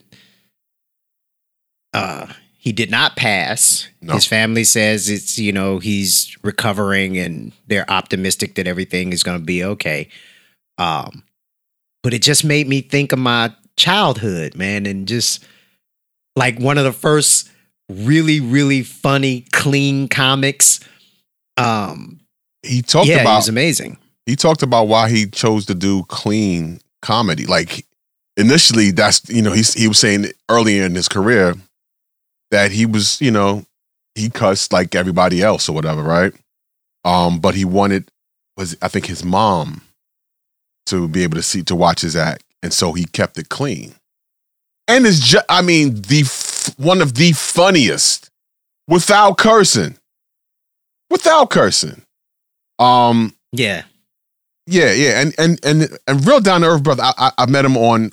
uh 1.92 2.26
he 2.58 2.72
did 2.72 2.90
not 2.90 3.16
pass. 3.16 3.88
No. 4.02 4.12
His 4.12 4.26
family 4.26 4.64
says 4.64 5.08
it's, 5.08 5.38
you 5.38 5.50
know, 5.50 5.78
he's 5.78 6.36
recovering 6.42 7.16
and 7.16 7.52
they're 7.68 7.90
optimistic 7.90 8.54
that 8.56 8.66
everything 8.66 9.14
is 9.14 9.22
going 9.22 9.38
to 9.38 9.44
be 9.44 9.64
okay. 9.64 10.08
Um 10.78 11.24
but 12.02 12.14
it 12.14 12.22
just 12.22 12.44
made 12.44 12.68
me 12.68 12.80
think 12.80 13.12
of 13.12 13.18
my 13.18 13.54
childhood, 13.76 14.54
man, 14.54 14.86
and 14.86 15.06
just 15.08 15.44
like 16.36 16.58
one 16.58 16.78
of 16.78 16.84
the 16.84 16.92
first 16.92 17.50
really 17.88 18.40
really 18.40 18.82
funny 18.82 19.46
clean 19.52 20.08
comics. 20.08 20.80
Um 21.56 22.20
he 22.62 22.82
talked 22.82 23.08
yeah, 23.08 23.22
about 23.22 23.36
was 23.36 23.48
amazing. 23.48 23.96
he 24.26 24.36
talked 24.36 24.62
about 24.62 24.84
why 24.84 25.08
he 25.08 25.26
chose 25.26 25.64
to 25.66 25.74
do 25.74 26.04
clean 26.04 26.78
comedy. 27.00 27.46
Like 27.46 27.86
initially, 28.40 28.90
that's 28.90 29.28
you 29.28 29.42
know 29.42 29.52
he's 29.52 29.74
he 29.74 29.86
was 29.88 29.98
saying 29.98 30.26
earlier 30.48 30.84
in 30.84 30.94
his 30.94 31.08
career 31.08 31.54
that 32.50 32.72
he 32.72 32.86
was 32.86 33.20
you 33.20 33.30
know 33.30 33.64
he 34.14 34.28
cussed 34.30 34.72
like 34.72 34.94
everybody 34.94 35.42
else 35.42 35.68
or 35.68 35.72
whatever, 35.74 36.02
right? 36.02 36.32
Um, 37.04 37.38
but 37.38 37.54
he 37.54 37.64
wanted 37.64 38.10
was 38.56 38.76
I 38.82 38.88
think 38.88 39.06
his 39.06 39.24
mom 39.24 39.82
to 40.86 41.06
be 41.08 41.22
able 41.22 41.36
to 41.36 41.42
see 41.42 41.62
to 41.64 41.76
watch 41.76 42.00
his 42.00 42.16
act, 42.16 42.42
and 42.62 42.72
so 42.72 42.92
he 42.92 43.04
kept 43.04 43.38
it 43.38 43.48
clean. 43.48 43.94
And 44.88 45.06
it's 45.06 45.20
just, 45.20 45.44
I 45.48 45.62
mean, 45.62 45.94
the 46.02 46.22
f- 46.22 46.74
one 46.76 47.00
of 47.00 47.14
the 47.14 47.30
funniest 47.32 48.28
without 48.88 49.38
cursing, 49.38 49.96
without 51.10 51.50
cursing. 51.50 52.02
Um, 52.80 53.34
Yeah. 53.52 53.84
yeah, 54.66 54.92
yeah, 54.92 55.20
and 55.20 55.34
and 55.38 55.64
and 55.64 55.96
and 56.08 56.26
real 56.26 56.40
down 56.40 56.62
to 56.62 56.66
earth 56.68 56.82
brother. 56.82 57.02
I, 57.04 57.12
I 57.18 57.30
I 57.38 57.46
met 57.46 57.64
him 57.64 57.76
on 57.76 58.10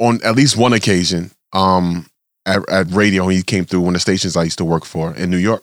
on 0.00 0.20
at 0.24 0.34
least 0.34 0.56
one 0.56 0.72
occasion. 0.72 1.30
Um, 1.52 2.06
at, 2.46 2.68
at 2.70 2.90
radio, 2.90 3.28
he 3.28 3.42
came 3.42 3.64
through 3.64 3.80
one 3.80 3.90
of 3.90 3.94
the 3.94 4.00
stations 4.00 4.36
I 4.36 4.44
used 4.44 4.58
to 4.58 4.64
work 4.64 4.84
for 4.84 5.14
in 5.14 5.30
New 5.30 5.36
York. 5.36 5.62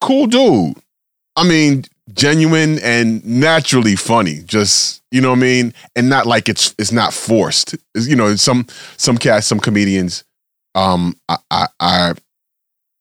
Cool 0.00 0.26
dude. 0.26 0.76
I 1.36 1.44
mean, 1.46 1.84
genuine 2.12 2.78
and 2.80 3.24
naturally 3.24 3.96
funny. 3.96 4.40
Just 4.44 5.02
you 5.10 5.20
know 5.20 5.30
what 5.30 5.38
I 5.38 5.42
mean, 5.42 5.74
and 5.96 6.08
not 6.08 6.26
like 6.26 6.48
it's 6.48 6.74
it's 6.78 6.92
not 6.92 7.12
forced. 7.14 7.74
It's, 7.94 8.06
you 8.08 8.16
know, 8.16 8.36
some 8.36 8.66
some 8.96 9.18
cast, 9.18 9.48
some 9.48 9.60
comedians, 9.60 10.24
um, 10.74 11.16
I 11.28 11.36
I, 11.50 11.66
I 11.80 12.12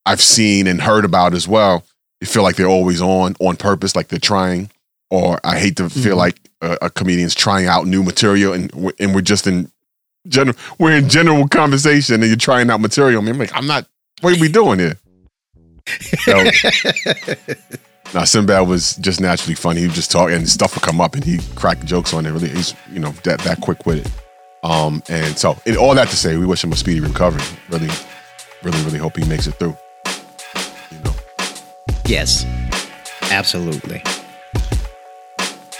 I've 0.05 0.21
seen 0.21 0.67
and 0.67 0.81
heard 0.81 1.05
about 1.05 1.33
as 1.33 1.47
well. 1.47 1.83
They 2.21 2.27
feel 2.27 2.43
like 2.43 2.55
they're 2.55 2.67
always 2.67 3.01
on 3.01 3.35
on 3.39 3.57
purpose, 3.57 3.95
like 3.95 4.07
they're 4.07 4.19
trying. 4.19 4.69
Or 5.11 5.39
I 5.43 5.59
hate 5.59 5.75
to 5.77 5.89
feel 5.89 6.15
Mhm. 6.15 6.19
like 6.19 6.39
a, 6.61 6.77
a 6.83 6.89
comedian's 6.89 7.35
trying 7.35 7.67
out 7.67 7.85
new 7.85 8.01
material, 8.03 8.53
and 8.53 8.71
and 8.99 9.13
we're 9.13 9.21
just 9.21 9.45
in 9.45 9.71
general 10.27 10.55
we're 10.79 10.97
in 10.97 11.09
general 11.09 11.47
conversation, 11.47 12.15
and 12.15 12.25
you're 12.25 12.35
trying 12.35 12.69
out 12.69 12.81
material. 12.81 13.21
I 13.21 13.25
mean, 13.25 13.33
I'm 13.33 13.39
like, 13.39 13.55
I'm 13.55 13.67
not. 13.67 13.87
What 14.21 14.37
are 14.37 14.41
we 14.41 14.49
doing 14.49 14.79
here? 14.79 14.97
So, 16.23 16.43
now 18.13 18.23
Sinbad 18.23 18.67
was 18.67 18.95
just 18.97 19.19
naturally 19.19 19.55
funny. 19.55 19.81
He 19.81 19.87
would 19.87 19.95
just 19.95 20.11
talk, 20.11 20.31
and 20.31 20.47
stuff 20.47 20.75
would 20.75 20.83
come 20.83 21.01
up, 21.01 21.15
and 21.15 21.23
he 21.23 21.39
cracked 21.55 21.85
jokes 21.85 22.13
on 22.13 22.25
it. 22.25 22.31
Really, 22.31 22.49
he's 22.49 22.73
you 22.91 22.99
know 22.99 23.11
that 23.23 23.39
that 23.41 23.61
quick 23.61 23.85
with 23.85 24.05
it. 24.05 24.11
Um, 24.63 25.03
and 25.09 25.37
so 25.37 25.57
and 25.65 25.75
all 25.75 25.93
that 25.95 26.07
to 26.09 26.15
say, 26.15 26.37
we 26.37 26.45
wish 26.45 26.63
him 26.63 26.71
a 26.71 26.75
speedy 26.75 27.01
recovery. 27.01 27.43
Really, 27.69 27.89
really, 28.63 28.81
really 28.83 28.99
hope 28.99 29.17
he 29.17 29.25
makes 29.25 29.47
it 29.47 29.55
through. 29.55 29.75
You 30.91 30.99
know. 31.03 31.13
Yes. 32.05 32.45
Absolutely. 33.33 34.03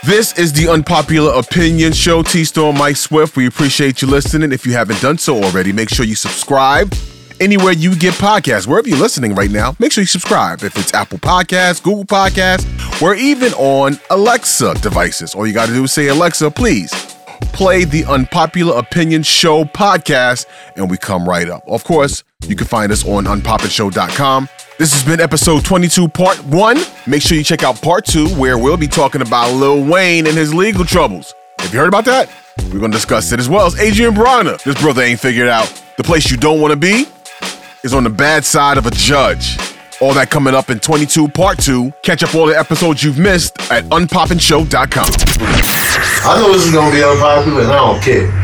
This 0.06 0.38
is 0.38 0.52
the 0.52 0.68
Unpopular 0.68 1.32
Opinion 1.34 1.94
Show. 1.94 2.24
T 2.24 2.44
Storm 2.44 2.78
Mike 2.78 2.98
Swift. 2.98 3.38
We 3.38 3.48
appreciate 3.48 4.02
you 4.02 4.10
listening. 4.10 4.52
If 4.52 4.66
you 4.66 4.74
haven't 4.74 5.02
done 5.02 5.18
so 5.18 5.42
already, 5.42 5.72
make 5.72 5.88
sure 5.88 6.06
you 6.06 6.16
subscribe 6.16 6.94
anywhere 7.40 7.72
you 7.72 7.96
get 7.96 8.14
podcasts. 8.16 8.68
Wherever 8.68 8.90
you're 8.90 8.98
listening 8.98 9.34
right 9.34 9.50
now, 9.50 9.78
make 9.80 9.94
sure 9.94 10.02
you 10.02 10.08
subscribe. 10.08 10.62
If 10.62 10.78
it's 10.78 10.94
Apple 10.94 11.20
Podcasts, 11.20 11.82
Google 11.82 12.04
Podcasts, 12.04 12.66
we're 13.02 13.16
even 13.16 13.54
on 13.54 13.98
Alexa 14.10 14.74
devices. 14.82 15.36
All 15.36 15.48
you 15.48 15.54
got 15.54 15.68
to 15.68 15.74
do 15.74 15.86
is 15.86 15.94
say, 15.94 16.10
Alexa, 16.10 16.52
please 16.52 16.92
play 17.54 17.86
the 17.86 18.04
Unpopular 18.04 18.78
Opinion 18.78 19.24
Show 19.24 19.64
podcast, 19.64 20.48
and 20.76 20.92
we 20.92 20.98
come 20.98 21.28
right 21.28 21.48
up. 21.48 21.64
Of 21.66 21.86
course, 21.86 22.26
you 22.46 22.58
can 22.58 22.68
find 22.68 22.92
us 22.92 23.08
on 23.08 23.24
unpopinshow.com. 23.24 24.50
This 24.80 24.92
has 24.94 25.04
been 25.04 25.22
episode 25.22 25.64
22, 25.64 26.08
part 26.08 26.44
one. 26.46 26.78
Make 27.06 27.22
sure 27.22 27.38
you 27.38 27.44
check 27.44 27.64
out 27.64 27.80
part 27.82 28.06
two, 28.06 28.28
where 28.30 28.58
we'll 28.58 28.78
be 28.78 28.88
talking 28.88 29.22
about 29.22 29.54
Lil 29.54 29.84
Wayne 29.86 30.26
and 30.26 30.36
his 30.36 30.54
legal 30.54 30.84
troubles. 30.84 31.36
Have 31.60 31.72
you 31.74 31.80
heard 31.80 31.88
about 31.88 32.06
that? 32.06 32.28
We're 32.72 32.80
going 32.80 32.92
to 32.92 32.98
discuss 32.98 33.32
it 33.32 33.40
as 33.40 33.48
well 33.48 33.68
as 33.68 33.80
Adrien 33.80 34.14
Broner. 34.16 34.62
This 34.64 34.80
brother 34.82 35.04
ain't 35.04 35.20
figured 35.20 35.48
out 35.48 35.72
the 35.98 36.04
place 36.04 36.30
you 36.32 36.38
don't 36.38 36.60
want 36.60 36.72
to 36.72 36.76
be 36.76 37.06
is 37.84 37.94
on 37.94 38.04
the 38.04 38.10
bad 38.10 38.44
side 38.44 38.78
of 38.80 38.88
a 38.88 38.92
judge. 38.92 39.58
All 40.02 40.14
that 40.16 40.32
coming 40.32 40.56
up 40.56 40.70
in 40.72 40.80
22, 40.80 41.28
part 41.30 41.60
two. 41.60 41.94
Catch 42.02 42.24
up 42.24 42.34
all 42.34 42.48
the 42.48 42.58
episodes 42.58 43.04
you've 43.04 43.20
missed 43.20 43.58
at 43.72 43.84
unpopinshow.com. 43.86 45.06
I 46.26 46.42
know 46.42 46.52
this 46.52 46.66
is 46.66 46.74
gonna 46.74 46.92
be 46.92 47.04
unpopular, 47.04 47.62
and 47.62 47.72
I 47.72 47.76
don't 47.76 48.02
care. 48.02 48.43